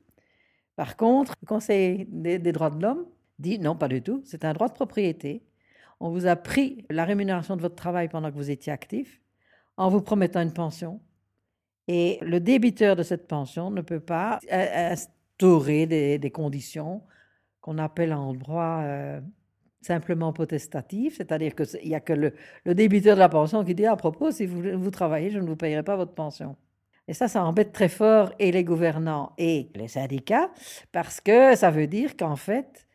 [0.78, 3.08] Par contre, le Conseil des, droits de l'homme
[3.40, 5.44] dit non, pas du tout, c'est un droit de propriété.
[6.00, 9.20] On vous a pris la rémunération de votre travail pendant que vous étiez actif
[9.76, 11.02] en vous promettant une pension.
[11.90, 17.04] Et le débiteur de cette pension ne peut pas euh, instaurer des, des conditions
[17.60, 19.20] qu'on appelle en droit euh,
[19.82, 22.34] simplement potestatif, c'est-à-dire qu'il n'y a que le,
[22.74, 25.84] débiteur de la pension qui dit à propos, si vous, travaillez, je ne vous payerai
[25.84, 26.56] pas votre pension.
[27.08, 30.52] Et ça, ça embête très fort et les gouvernants et les syndicats,
[30.92, 32.88] parce que ça veut dire qu'en fait,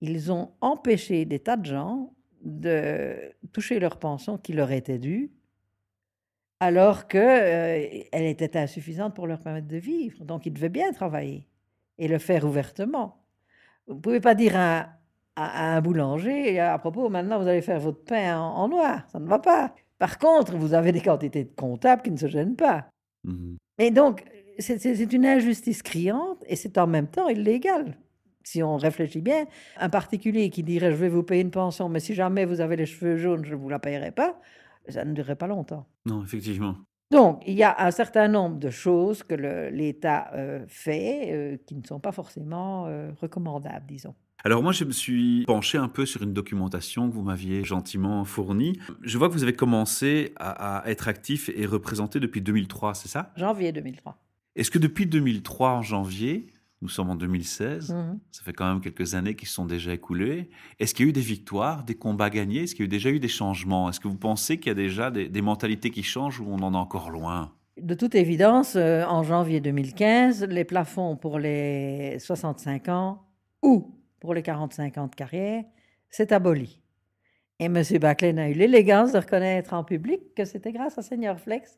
[0.00, 3.14] ils ont empêché des tas de gens de
[3.52, 5.30] toucher leur pension qui leur était due,
[6.58, 10.24] alors qu'elle euh, était insuffisante pour leur permettre de vivre.
[10.24, 11.48] Donc, ils devaient bien travailler
[11.98, 13.24] et le faire ouvertement.
[13.86, 14.88] Vous ne pouvez pas dire à,
[15.36, 19.02] à, à, un boulanger à propos, maintenant vous allez faire votre pain en, en, noir.
[19.10, 19.74] Ça ne va pas.
[19.98, 22.86] Par contre, vous avez des quantités de comptables qui ne se gênent pas.
[23.24, 23.56] Mmh.
[23.78, 24.24] Et donc,
[24.58, 27.96] c'est une injustice criante et c'est en même temps illégal.
[28.44, 29.46] Si on réfléchit bien,
[29.78, 32.76] un particulier qui dirait je vais vous payer une pension, mais si jamais vous avez
[32.76, 34.40] les cheveux jaunes, je ne vous la payerai pas,
[34.88, 35.86] ça ne durerait pas longtemps.
[36.06, 36.76] Non, effectivement.
[37.12, 41.76] Donc, il y a un certain nombre de choses que l'État euh, fait euh, qui
[41.76, 44.14] ne sont pas forcément euh, recommandables, disons.
[44.44, 48.24] Alors moi, je me suis penché un peu sur une documentation que vous m'aviez gentiment
[48.24, 48.78] fournie.
[49.02, 53.08] Je vois que vous avez commencé à, à être actif et représenté depuis 2003, c'est
[53.08, 53.32] ça?
[53.36, 54.18] Janvier 2003.
[54.56, 56.46] Est-ce que depuis 2003, en janvier,
[56.82, 58.18] nous sommes en 2016, Mhm.
[58.32, 60.50] ça fait quand même quelques années qui se sont déjà écoulées,
[60.80, 62.64] est-ce qu'il y a eu des victoires, des combats gagnés?
[62.64, 63.88] Est-ce qu'il y a eu déjà eu des changements?
[63.88, 66.58] Est-ce que vous pensez qu'il y a déjà des, des mentalités qui changent ou on
[66.58, 67.52] en est encore loin?
[67.80, 73.22] De toute évidence, euh, en janvier 2015, les plafonds pour les 65 ans
[73.62, 75.64] ou pour les 45 ans de carrière,
[76.08, 76.80] c'est aboli.
[77.58, 77.82] Et M.
[78.00, 81.76] Baclaine a eu l'élégance de reconnaître en public que c'était grâce à Seigneur Flex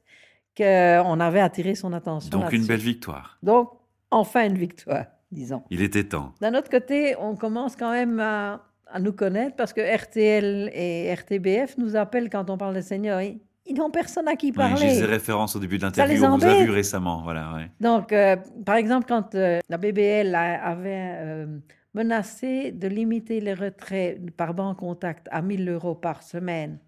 [0.55, 2.39] qu'on avait attiré son attention.
[2.39, 3.39] Donc une belle victoire.
[3.43, 3.71] Donc,
[4.11, 5.63] enfin une victoire, disons.
[5.71, 6.35] Il était temps.
[6.43, 11.15] D'un autre côté, on commence quand même à, à nous connaître parce que RTL et
[11.15, 13.23] RTBF nous appellent quand on parle des seniors.
[13.23, 14.91] Ils, ils n'ont personne à qui Oui, parler.
[14.91, 16.23] J'ai des références au début de l'interview.
[16.25, 17.23] On vous a vu récemment.
[17.23, 17.71] Voilà, ouais.
[17.81, 21.47] Donc, euh, par exemple, quand euh, la BBL avait euh,
[21.95, 26.79] menacé de limiter les retraits par banque contact à 1000 euros par semaine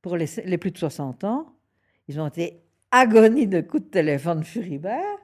[0.00, 0.26] pour les,
[0.58, 1.54] plus de 60 ans,
[2.08, 5.18] ils ont été agonie de coups de téléphone furibert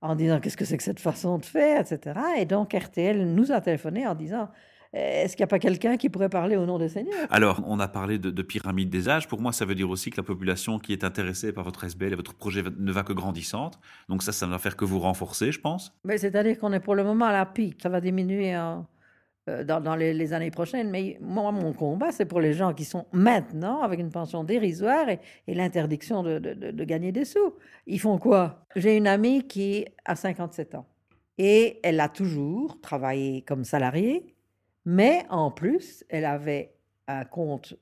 [0.00, 2.18] en disant qu'est-ce que c'est que cette façon de faire, etc.
[2.38, 4.48] Et donc RTL nous a téléphoné en disant
[4.92, 7.26] est-ce qu'il n'y a pas quelqu'un qui pourrait parler au nom des seigneurs?
[7.30, 9.28] Alors, on a parlé de, de pyramide des âges.
[9.28, 12.12] Pour moi, ça veut dire aussi que la population qui est intéressée par votre SBL
[12.12, 13.78] et votre projet ne va que grandissante.
[14.08, 15.92] Donc ça, ça ne va faire que vous renforcer, je pense.
[16.04, 17.80] Mais C'est-à-dire qu'on est pour le moment à la pique.
[17.82, 18.86] Ça va diminuer en-
[19.48, 20.90] euh, dans, dans les, les années prochaines.
[20.90, 25.08] Mais moi, mon combat, c'est pour les gens qui sont maintenant avec une pension dérisoire
[25.08, 27.54] et, et l'interdiction de, de- de- de gagner des sous.
[27.86, 28.64] Ils font quoi?
[28.76, 30.86] J'ai une amie qui a 57 ans
[31.38, 34.34] et elle a toujours travaillé comme salariée,
[34.84, 36.74] mais en plus, elle avait
[37.06, 37.74] un compte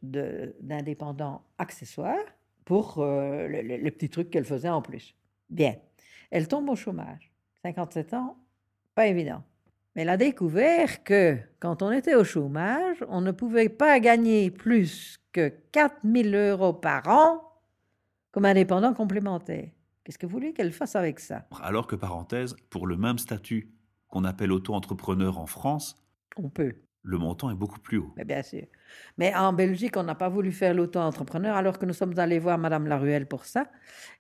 [0.61, 2.19] d'indépendant accessoire
[2.65, 5.15] pour euh, le- le- les petits trucs qu'elle faisait en plus.
[5.51, 5.75] Bien.
[6.31, 7.33] Elle tombe au chômage.
[7.63, 8.37] 57 ans,
[8.95, 9.43] pas évident.
[9.95, 14.51] Mais elle a découvert que quand on était au chômage, on ne pouvait pas gagner
[14.51, 17.43] plus que 4 000 euros par an
[18.31, 19.71] comme indépendant complémentaire.
[20.05, 21.47] Qu'est-ce que vous voulez qu'elle fasse avec ça?
[21.63, 23.73] Alors que, parenthèse, pour le même statut
[24.09, 25.97] qu'on appelle auto-entrepreneur en France,
[26.37, 26.75] On peut,
[27.07, 28.13] le montant est beaucoup plus haut.
[28.17, 28.65] mais bien sûr.
[29.17, 32.59] Mais en Belgique, on n'a pas voulu faire l'auto-entrepreneur alors que nous sommes allés voir
[32.59, 33.71] Madame Laruelle pour ça.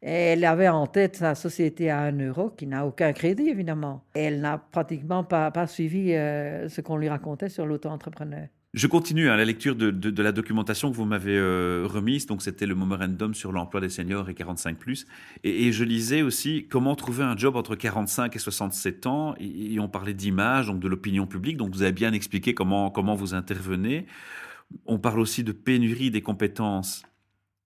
[0.02, 4.04] Et elle avait en tête sa société à 1 euro qui n'a aucun crédit, évidemment.
[4.14, 8.46] Et elle n'a pratiquement pas, suivi euh, ce qu'on lui racontait sur l'auto-entrepreneur.
[8.76, 12.26] Je continue à la lecture de, la documentation que vous m'avez euh, remise.
[12.26, 15.06] Donc, c'était le memorandum sur l'emploi des seniors et 45 plus.
[15.44, 19.34] Et, je lisais aussi comment trouver un job entre 45 et 67 ans.
[19.40, 21.56] Et, on parlait d'image, donc de l'opinion publique.
[21.56, 24.04] Donc, vous avez bien expliqué comment, comment vous intervenez.
[24.84, 27.02] On parle aussi de pénurie des compétences.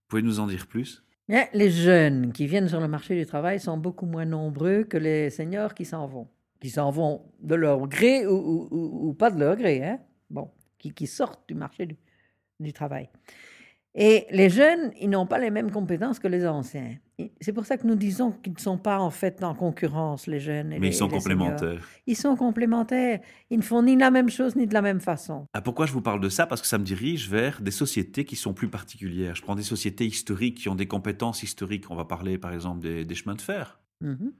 [0.06, 1.02] Pouvez nous en dire plus?
[1.52, 5.30] Les jeunes qui viennent sur le marché du travail sont beaucoup moins nombreux que les
[5.30, 6.28] seniors qui s'en vont.
[6.60, 9.98] Qui s'en vont de leur gré ou pas de leur gré, hein?
[10.28, 10.48] Bon,
[10.80, 11.96] qui, qui sortent du marché du,
[12.58, 13.08] du travail.
[13.92, 16.96] Et les jeunes, ils n'ont pas les mêmes compétences que les anciens.
[17.40, 20.38] C'est pour ça que nous disons qu'ils ne sont pas en fait en concurrence, les
[20.38, 20.72] jeunes.
[20.72, 21.22] Et Mais les- ils sont seniors.
[21.22, 21.88] complémentaires.
[22.06, 23.18] Ils sont complémentaires.
[23.50, 25.44] Ils ne font ni la même chose ni de la même façon.
[25.54, 26.46] Ah, pourquoi je vous parle de ça?
[26.46, 29.34] Parce que ça me dirige vers des sociétés qui sont plus particulières.
[29.34, 31.90] Je prends des sociétés historiques qui ont des compétences historiques.
[31.90, 33.80] On va parler par exemple des, des chemins de fer.
[34.02, 34.32] Mhm.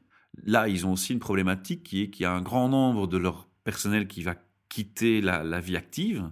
[0.45, 3.17] Là, ils ont aussi une problématique qui est qu'il y a un grand nombre de
[3.19, 4.37] leur personnel qui va
[4.71, 6.31] quitter la, la vie active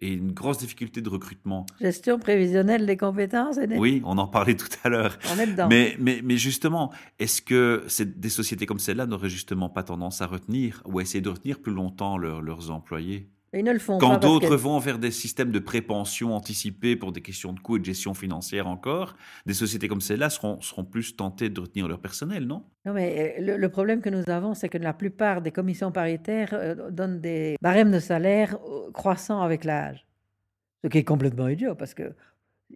[0.00, 1.64] et une grosse difficulté de recrutement.
[1.80, 3.56] Gestion prévisionnelle des compétences.
[3.56, 3.78] Et des...
[3.78, 5.16] Oui, on en parlait tout à l'heure.
[5.34, 5.68] On est dedans.
[5.68, 10.26] Mais, mais, mais justement, est-ce que des sociétés comme celle-là n'auraient justement pas tendance à
[10.26, 13.30] retenir ou à essayer de retenir plus longtemps leurs employés?
[13.56, 17.10] Ils ne le font Quand d'autres que- vont vers des systèmes de prépension anticipés pour
[17.12, 19.16] des questions de coûts et de gestion financière encore,
[19.46, 22.64] des sociétés comme celle-là seront, seront plus tentées de retenir leur personnel, non?
[22.84, 25.90] Non, mais euh, le, le problème que nous avons, c'est que la plupart des commissions
[25.90, 30.06] paritaires euh, donnent des barèmes de salaire euh, croissants avec l'âge.
[30.84, 32.14] Ce qui est complètement idiot, parce que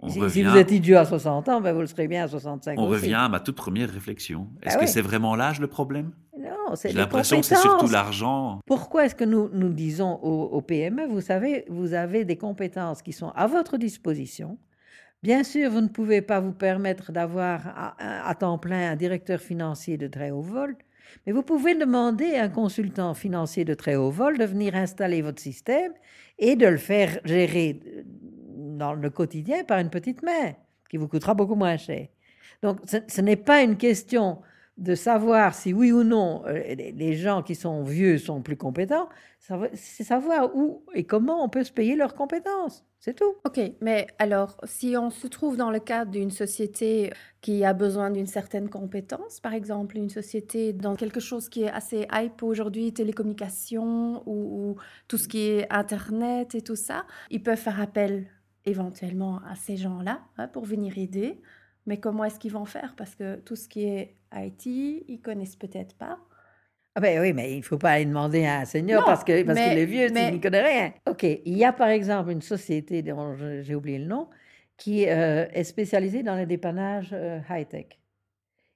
[0.02, 2.78] On si, vous êtes idiot à 60 ans, ben vous le serez bien à 65
[2.78, 2.92] On aussi.
[3.02, 4.48] revient à ma toute première réflexion.
[4.62, 4.88] Est-ce Ah que oui.
[4.90, 6.12] c'est vraiment l'âge le problème?
[6.38, 8.60] Non, c'est J'ai l'impression que c'est surtout l'argent.
[8.66, 13.02] Pourquoi est-ce que nous, nous disons aux, aux PME, vous savez, vous avez des compétences
[13.02, 14.58] qui sont à votre disposition.
[15.22, 19.38] Bien sûr, vous ne pouvez pas vous permettre d'avoir à, à temps plein un directeur
[19.40, 20.76] financier de très haut vol,
[21.26, 25.20] mais vous pouvez demander à un consultant financier de très haut vol de venir installer
[25.20, 25.92] votre système
[26.38, 27.80] et de le faire gérer
[28.60, 30.52] dans le quotidien par une petite main,
[30.88, 32.08] qui vous coûtera beaucoup moins cher.
[32.62, 34.38] Donc, ce, n'est pas une question
[34.76, 39.08] de savoir si oui ou non euh, les gens qui sont vieux sont plus compétents,
[39.74, 42.84] c'est savoir où et comment on peut se payer leurs compétences.
[42.98, 43.34] C'est tout.
[43.46, 48.10] Ok, mais alors, si on se trouve dans le cadre d'une société qui a besoin
[48.10, 52.92] d'une certaine compétence, par exemple, une société dans quelque chose qui est assez hype aujourd'hui,
[52.92, 54.76] télécommunications ou
[55.08, 58.26] tout ce qui est Internet et tout ça, ils peuvent faire appel
[58.66, 61.40] éventuellement à ces gens-là hein, pour venir aider.
[61.86, 62.94] Mais comment est-ce qu'ils vont faire?
[62.96, 66.18] Parce que tout ce qui est IT, ils connaissent peut-être pas.
[66.94, 69.22] Ah ben oui, mais il ne faut pas aller demander à un senior Non, parce
[69.24, 70.92] que parce qu'il est vieux, mais- n'y connaît rien.
[71.08, 74.28] OK, il y a par exemple une société dont j'ai oublié le nom
[74.76, 77.86] qui euh, est spécialisée dans les dépannages euh, high-tech.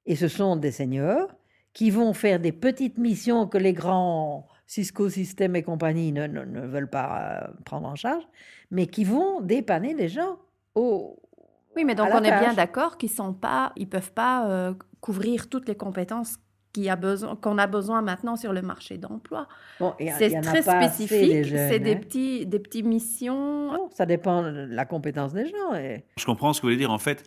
[0.07, 1.29] Et ce sont des seniors
[1.73, 6.45] qui vont faire des petites missions que les grands Cisco Systems et compagnie ne, ne-
[6.45, 8.25] ne veulent pas euh, prendre en charge,
[8.71, 10.39] mais qui vont dépanner des gens
[10.75, 11.19] au,
[11.77, 14.49] Oui, mais donc à la on est bien d'accord qu'ils sont pas, ils peuvent pas
[14.49, 16.37] euh, couvrir toutes les compétences
[16.89, 19.47] a besoin, qu'on a besoin maintenant sur le marché d'emploi.
[19.79, 22.01] Bon, C'est y en a très spécifique, c'est des hein.
[22.01, 23.71] petits, des petites missions.
[23.73, 25.75] Non, ça dépend de la compétence des gens.
[25.77, 26.91] et- Je comprends ce que vous voulez dire.
[26.91, 27.23] En fait,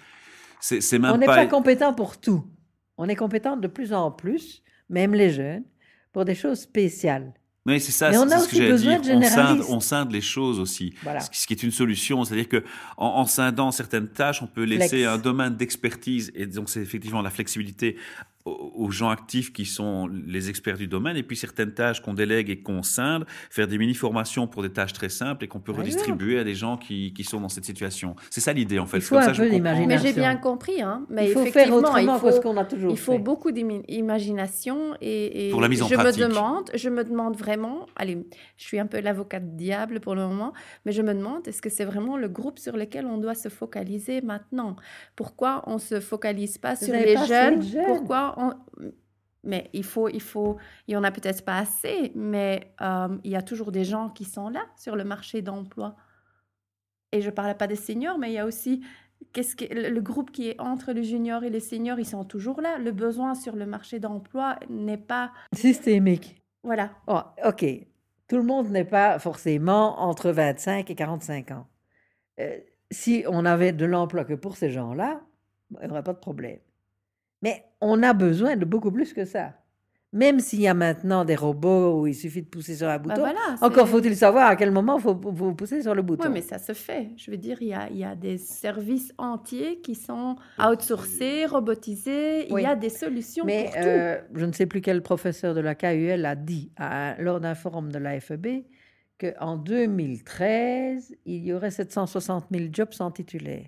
[0.60, 1.36] c'est même On n'est pas.
[1.38, 2.44] pas compétent pour tout.
[2.98, 5.64] On est compétent de plus en plus, même les jeunes,
[6.18, 7.32] pour des choses spéciales.
[7.68, 9.20] Oui, c'est ça, Mais on c'est ce que aussi j'allais besoin dire.
[9.20, 10.96] de On scinde, on scinde les choses aussi.
[11.04, 11.20] Voilà.
[11.20, 12.64] Ce qui- ce qui est une solution, c'est-à-dire que
[12.98, 15.08] en, en scindant certaines tâches, on peut laisser Flex.
[15.10, 17.98] un domaine d'expertise, et donc c'est effectivement la flexibilité
[18.76, 22.50] aux, gens actifs qui sont les experts du domaine, et puis certaines tâches qu'on délègue
[22.50, 25.82] et qu'on scinde, faire des mini-formations pour des tâches très simples et qu'on peut Par
[25.82, 28.16] redistribuer à des gens qui, qui sont dans cette situation.
[28.30, 28.98] C'est ça l'idée en fait.
[28.98, 29.50] Il C'est faut comme ça un je peu.
[29.50, 30.38] Mais j'ai bien Imagination.
[30.42, 31.06] compris, hein.
[31.10, 33.20] Mais il faut faire autrement il que ce faut, qu'on a toujours il faut fait.
[33.20, 36.22] beaucoup d'imagination et, et Pour la mise en je pratique.
[36.24, 38.26] me demande, je me demande vraiment, allez,
[38.58, 40.54] je suis un peu l'avocat du diable pour le moment,
[40.86, 43.50] mais je me demande est-ce que c'est vraiment le groupe sur lequel on doit se
[43.50, 44.76] focaliser maintenant?
[45.16, 47.62] Pourquoi on se focalise pas Vous sur les pas jeunes?
[47.62, 47.84] jeunes.
[47.86, 48.54] Pourquoi on
[49.44, 53.32] mais il faut, il faut, il y en a peut-être pas assez, mais euh, il
[53.32, 55.96] y a toujours des gens qui sont là sur le marché d'emploi.
[57.14, 58.84] Et je parle pas des seniors, mais il y a aussi
[59.32, 62.26] qu'est-ce que le le groupe qui est entre les juniors et les seniors, ils sont
[62.26, 62.78] toujours là.
[62.78, 66.44] Le besoin sur le marché d'emploi n'est pas, Systémique.
[66.64, 66.92] voilà.
[67.08, 67.66] Oh, OK.
[68.28, 71.68] Tout le monde n'est pas forcément entre 25 et 45 ans.
[72.42, 72.60] Euh,
[72.92, 75.22] si on avait de l'emploi que pour ces gens-là,
[75.72, 76.60] il n'y aurait pas de problème.
[77.42, 79.54] Mais on a besoin de beaucoup plus que ça.
[80.14, 83.00] Même s'il y a maintenant des robots où il suffit de pousser sur un Bah
[83.00, 86.24] bouton, voilà, encore faut-il savoir à quel moment il faut, faut pousser sur le bouton.
[86.28, 87.10] Oui, mais ça se fait.
[87.18, 91.46] Je veux dire, il y a, il y a des services entiers qui sont outsourcés,
[91.46, 92.48] robotisés.
[92.50, 92.62] Oui.
[92.62, 93.80] Il y a des solutions Mais pour tout.
[93.80, 97.54] euh, je ne sais plus quel professeur de la KUL a dit à lors d'un
[97.54, 98.64] forum de la FEB
[99.20, 103.66] qu'en 2013, il y aurait 760 000 jobs sans titulaire.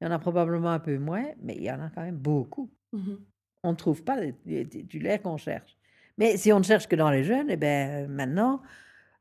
[0.00, 2.16] Il y en a probablement un peu moins, mais il y en a quand même
[2.18, 2.70] beaucoup.
[2.96, 3.18] Mhm.
[3.62, 5.76] On ne trouve pas les, les titulaires qu'on cherche.
[6.18, 8.62] Mais si on ne cherche que dans les jeunes, eh bien, maintenant,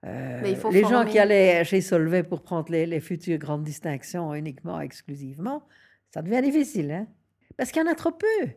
[0.05, 4.79] euh, les gens qui allaient chez Solvay pour prendre les, les futures grandes distinctions uniquement,
[4.79, 5.63] exclusivement,
[6.13, 7.07] ça devient difficile, hein?
[7.57, 8.49] Parce qu'il y en a trop peu.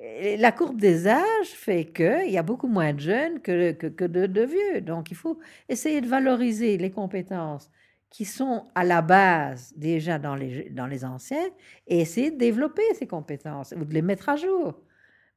[0.00, 3.86] Et La courbe des âges fait qu'il y a beaucoup moins de jeunes que, que,
[3.86, 4.80] que de, de vieux.
[4.80, 5.38] Donc, il faut
[5.68, 7.70] essayer de valoriser les compétences
[8.12, 11.48] qui sont à la base déjà dans les, dans les anciens
[11.86, 14.74] et essayer de développer ces compétences ou de les mettre à jour.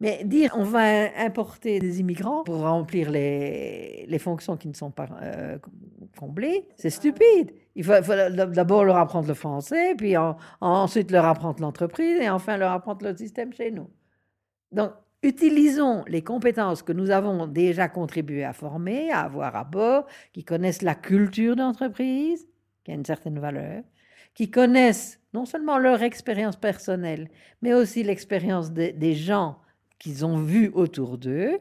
[0.02, 4.92] Mais dire on va importer des immigrants pour remplir les, les fonctions qui ne sont
[4.92, 5.58] pas euh,
[6.20, 7.54] comblées, c'est stupide.
[7.76, 12.58] Il faut, d'abord leur apprendre le français, puis en- ensuite leur apprendre l'entreprise et enfin
[12.58, 13.90] leur apprendre le système chez nous.
[14.74, 14.92] Donc,
[15.24, 20.44] utilisons les compétences que nous avons déjà contribué à former, à avoir à bord, qui
[20.44, 22.46] connaissent la culture d'entreprise,
[22.86, 23.84] qui a une certaine valeur,
[24.34, 27.30] qui connaissent non seulement leur expérience personnelle,
[27.62, 29.58] mais aussi l'expérience de- des gens
[30.00, 31.60] qu'ils ont vus autour d'eux.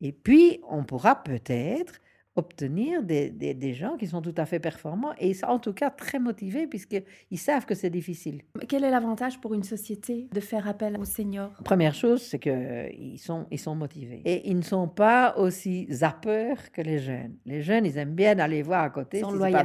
[0.00, 1.94] Et puis, on pourra peut-être
[2.38, 5.88] obtenir des, des- des gens qui sont tout à fait performants et en tout cas
[5.88, 8.42] très motivés puisqu'ils savent que c'est difficile.
[8.68, 11.54] Quel est l'avantage pour une société de faire appel aux seniors?
[11.64, 14.20] Première chose, c'est qu'ils sont, ils sont motivés.
[14.26, 17.36] Et ils ne sont pas aussi zappeurs que les jeunes.
[17.46, 19.56] Les jeunes, ils aiment bien aller voir à côté Ils sont si loyaux.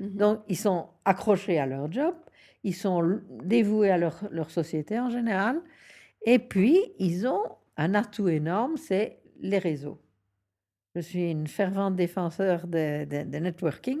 [0.00, 0.16] Mhm.
[0.16, 2.14] Donc, ils sont accrochés à leur job,
[2.64, 5.60] ils sont dévoués à leur, société en général,
[6.22, 7.44] et puis ils ont
[7.76, 10.00] un atout énorme, c'est les réseaux.
[10.94, 13.04] Je suis une fervente défenseur de
[13.38, 14.00] networking.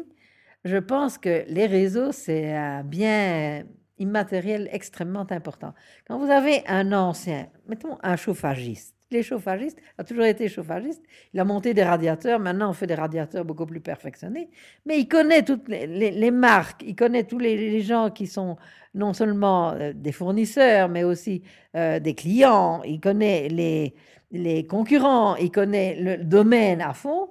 [0.64, 3.64] Je pense que les réseaux, c'est un bien
[3.98, 5.74] immatériel extrêmement important.
[6.06, 11.02] Quand vous avez un ancien, mettons un chauffagiste, les chauffagistes, a toujours été chauffagiste.
[11.32, 12.38] Il a monté des radiateurs.
[12.38, 14.50] Maintenant, on fait des radiateurs beaucoup plus perfectionnés.
[14.86, 16.82] Mais il connaît toutes les, marques.
[16.86, 18.56] Il connaît tous les, gens qui sont
[18.94, 21.42] non seulement euh, des fournisseurs, mais aussi
[21.76, 22.82] euh, des clients.
[22.84, 23.94] Il connaît les,
[24.30, 25.36] les concurrents.
[25.36, 27.30] Il connaît le domaine à fond.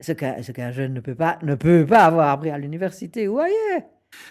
[0.00, 3.82] Ce qu'un jeune ne peut, pas, ne peut pas avoir appris à l'université ou ailleurs.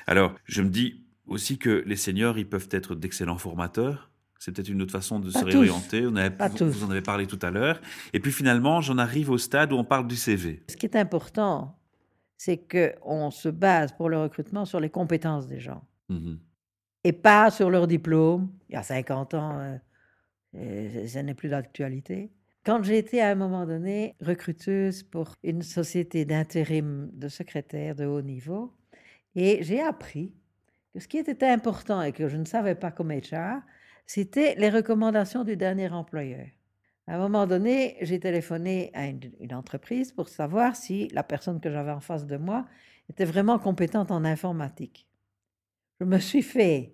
[0.07, 4.09] Alors, je me dis aussi que les seniors, ils peuvent être d'excellents formateurs
[4.39, 6.07] c'est peut-être une autre façon de se réorienter.
[6.07, 7.81] On vous, en avez parlé tout à l'heure.
[8.13, 10.63] Et puis finalement, j'en arrive au stade où on parle du CV.
[10.69, 11.77] Ce qui est important,
[12.37, 15.83] c'est qu'on se base pour le recrutement sur les compétences des gens.
[16.07, 16.35] Mmh
[17.03, 18.49] Et pas sur leur diplôme.
[18.69, 19.77] Il y a 50 ans,
[20.55, 22.31] euh, ça n'est plus d'actualité.
[22.65, 28.05] Quand j'ai été à un moment donné recruteuse pour une société d'intérim de secrétaires de
[28.05, 28.73] haut niveau,
[29.35, 30.33] et j'ai appris
[30.93, 33.61] que ce qui était important et que je ne savais pas comme HR,
[34.09, 36.47] c'était les recommandations du dernier employeur.
[37.05, 41.69] À un moment donné, j'ai téléphoné à une, entreprise pour savoir si la personne que
[41.69, 42.65] j'avais en face de moi
[43.07, 45.07] était vraiment compétente en informatique.
[45.99, 46.91] Je me suis fait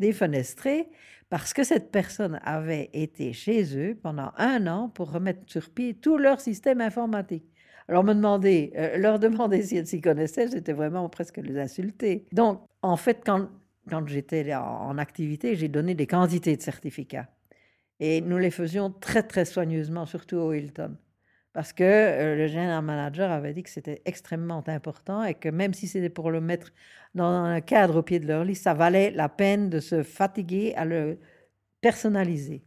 [0.00, 0.88] défenestrer
[1.28, 5.94] parce que cette personne avait été chez eux pendant un an pour remettre sur pied
[5.94, 7.44] tout leur système informatique.
[7.86, 12.26] Alors me demander, euh, leur demander s'ils s'y connaissaient, c'était vraiment presque les insulter.
[12.32, 13.50] Donc, en fait, quand
[13.88, 17.28] quand j'étais en activité, j'ai donné des quantités de certificats.
[18.00, 20.96] Et nous les faisions très, très soigneusement, surtout au Hilton.
[21.52, 25.72] Parce que euh, le général manager avait dit que c'était extrêmement important et que même
[25.72, 26.70] si c'était pour le mettre
[27.14, 30.74] dans un cadre au pied de leur lit, ça valait la peine de se fatiguer
[30.76, 31.18] à le
[31.80, 32.62] personnaliser.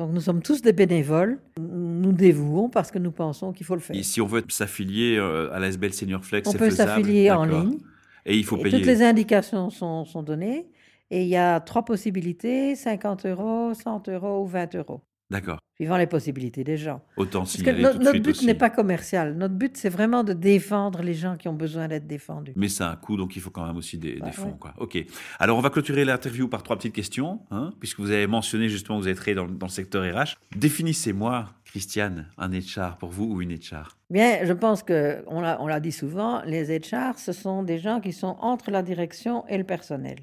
[0.00, 3.82] Donc nous sommes tous des bénévoles, nous dévouons parce que nous pensons qu'il faut le
[3.82, 3.94] faire.
[3.94, 7.76] Et si on veut s'affilier euh, à l'ASBL Senior Flex, on peut s'affilier en ligne.
[8.24, 8.78] Et il faut payer.
[8.78, 10.70] Toutes les indications sont, sont données.
[11.10, 15.02] Et il y a trois possibilités 50 euros, 100 euros ou 20 euros.
[15.30, 15.58] D'accord.
[15.76, 17.02] Suivant les possibilités des gens.
[17.16, 19.34] Autant Parce que notre but n'est pas commercial.
[19.36, 22.52] Notre but, c'est vraiment de défendre les gens qui ont besoin d'être défendus.
[22.56, 24.56] Mais c'est un coût, donc il faut quand même aussi des, bah fonds.
[24.58, 24.74] Quoi.
[24.78, 24.98] OK.
[25.38, 28.98] Alors, on va clôturer l'interview par trois petites questions, hein, puisque vous avez mentionné justement
[28.98, 30.36] que vous êtes dans, dans, le secteur RH.
[30.56, 35.80] Définissez-moi, Christiane, un HR pour vous ou une HR Bien, je pense que on l'a
[35.80, 39.64] dit souvent, les HR, ce sont des gens qui sont entre la direction et le
[39.64, 40.18] personnel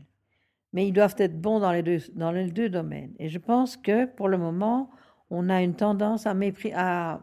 [0.78, 1.82] mais ils doivent être bons dans les
[2.52, 3.12] deux, domaines.
[3.18, 4.92] Et je pense que pour le moment,
[5.32, 6.36] on a une tendance à,
[6.76, 7.20] à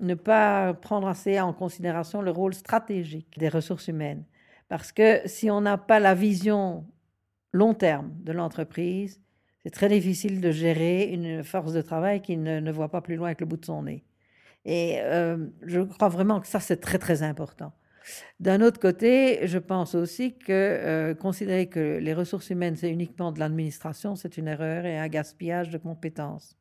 [0.00, 4.22] ne pas prendre assez en considération le rôle stratégique des ressources humaines.
[4.68, 6.84] Parce que si on n'a pas la vision
[7.54, 9.18] long terme de l'entreprise,
[9.62, 13.16] c'est très difficile de gérer une force de travail qui ne, ne, voit pas plus
[13.16, 14.04] loin que le bout de son nez.
[14.66, 17.72] Et euh, je crois vraiment que ça, c'est très, très important.
[18.40, 23.32] D'un autre côté, je pense aussi que euh, considérer que les ressources humaines, c'est uniquement
[23.32, 26.56] de l'administration, c'est une erreur et un gaspillage de compétences.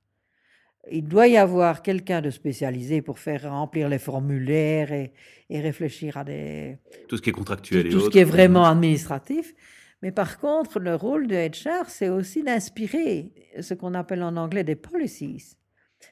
[0.89, 5.12] Il doit y avoir quelqu'un de spécialisé pour faire remplir les formulaires et,
[5.50, 6.78] réfléchir à des...
[7.08, 9.54] Tout ce qui est contractuel et Tout ce qui est vraiment administratif.
[10.02, 14.64] Mais par contre, le rôle de HR, c'est aussi d'inspirer ce qu'on appelle en anglais
[14.64, 15.58] des policies,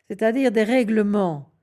[0.07, 1.53] c'est-à-dire des règlements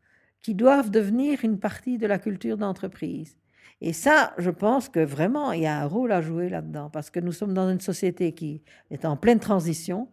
[0.41, 3.37] qui doivent devenir une partie de la culture d'entreprise.
[3.81, 7.11] Et ça, je pense que vraiment, il y a un rôle à jouer là-dedans, parce
[7.11, 10.09] que nous sommes dans une société qui est en pleine transition,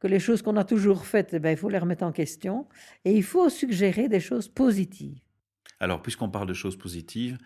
[0.00, 2.66] que les choses qu'on a toujours faites, eh ben, il faut les remettre en question,
[3.04, 5.20] et il faut suggérer des choses positives.
[5.80, 7.38] Alors, puisqu'on parle de choses positives,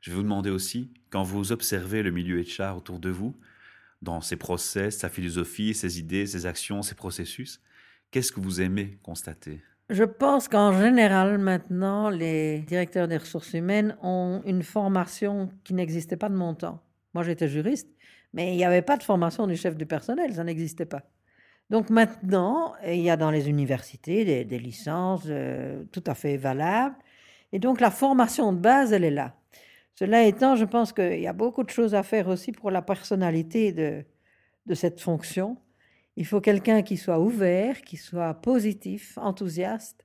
[0.00, 3.36] je vais vous demander aussi, quand vous observez le milieu HR autour de vous,
[4.02, 7.60] dans ses process, sa philosophie, ses idées, ses actions, ses processus,
[8.10, 9.62] qu'est-ce que vous aimez constater?
[9.90, 16.16] Je pense qu'en général, maintenant, les directeurs des ressources humaines ont une formation qui n'existait
[16.16, 16.80] pas de mon temps.
[17.12, 17.88] Moi, j'étais juriste,
[18.32, 21.02] mais il n'y avait pas de formation du chef du personnel, ça n'existait pas.
[21.70, 26.96] Donc maintenant, il y a dans les universités des, licences euh, tout à fait valables.
[27.52, 29.34] Et donc la formation de base, elle est là.
[29.94, 32.82] Cela étant, je pense qu'il y a beaucoup de choses à faire aussi pour la
[32.82, 34.04] personnalité de,
[34.66, 35.56] de cette fonction.
[36.16, 40.04] Il faut quelqu'un qui soit ouvert, qui soit positif, enthousiaste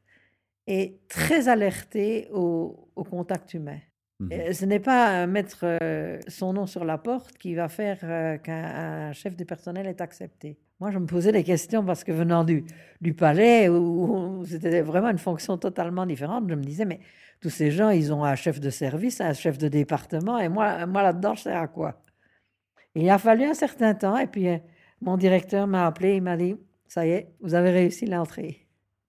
[0.68, 3.80] et très alerté au, contact humain.
[4.20, 4.54] Mhm.
[4.54, 9.12] Ce n'est pas mettre euh, son nom sur la porte qui va faire euh, qu'un
[9.14, 10.58] chef de personnel est accepté.
[10.80, 12.66] Moi, je me posais des questions parce que venant du,
[13.02, 17.00] du palais, où, c'était vraiment une fonction totalement différente, je me disais, mais
[17.40, 20.86] tous ces gens, ils ont un chef de service, un chef de département, et moi,
[20.86, 22.02] moi là-dedans, je sais à quoi?
[22.96, 24.58] il a fallu un certain temps, et puis euh,
[25.02, 26.56] mon directeur m'a appelé, il m'a dit,
[26.88, 28.68] ça y est, vous avez réussi l'entrée.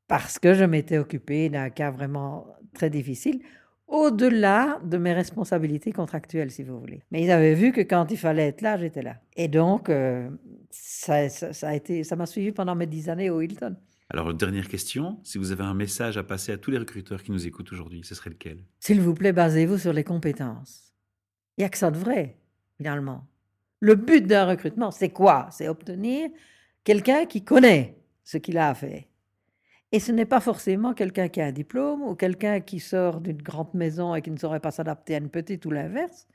[0.09, 3.41] Parce que je m'étais occupé d'un cas vraiment très difficile,
[3.89, 7.03] au-delà de mes responsabilités contractuelles, si vous voulez.
[7.11, 9.17] Mais ils avaient vu que quand il fallait être là, j'étais là.
[9.37, 10.29] Et donc, euh,
[10.71, 13.77] ça, ça, a été, ça m'a suivi pendant mes dix années au Hilton.
[14.09, 17.33] Alors, dernière question, si vous avez un message à passer à tous les recruteurs qui
[17.33, 18.65] nous écoutent aujourd'hui, ce serait lequel?
[18.79, 20.93] S'il vous plaît, basez-vous sur les compétences.
[21.57, 22.37] Il n'y a que ça de vrai,
[22.77, 23.27] finalement.
[23.81, 25.49] Le but d'un recrutement, c'est quoi?
[25.51, 26.31] C'est obtenir
[26.85, 29.03] quelqu'un qui connaît ce qu'il a à faire.
[29.93, 33.41] Et ce n'est pas forcément quelqu'un qui a un diplôme ou quelqu'un qui sort d'une
[33.41, 36.27] grande maison et qui ne saurait pas s'adapter à une petite ou l'inverse.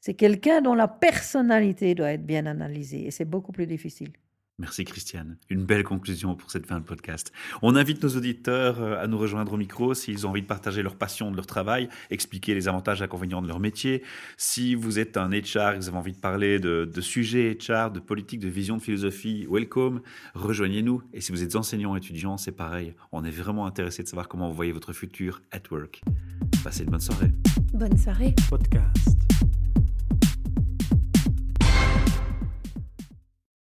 [0.00, 4.12] C'est quelqu'un dont la personnalité doit être bien analysée et c'est beaucoup plus difficile.
[4.58, 5.36] Merci Christiane.
[5.50, 7.32] Une belle conclusion pour cette fin de podcast.
[7.62, 10.82] On invite nos auditeurs euh, à nous rejoindre au micro s'ils ont envie de partager
[10.82, 14.02] leur passion de leur travail, expliquer les avantages et inconvénients de leur métier.
[14.36, 17.56] Si vous êtes un HR et que vous avez envie de parler de, de sujets
[17.56, 20.00] HR, de politique, de vision, de philosophie, welcome,
[20.34, 21.04] rejoignez-nous.
[21.12, 22.94] Et si vous êtes enseignant ou étudiant, c'est pareil.
[23.12, 26.02] On est vraiment intéressé de savoir comment vous voyez votre futur at work.
[26.64, 27.30] Passez une bonne soirée.
[27.72, 28.34] Bonne soirée.
[28.50, 29.37] Podcast.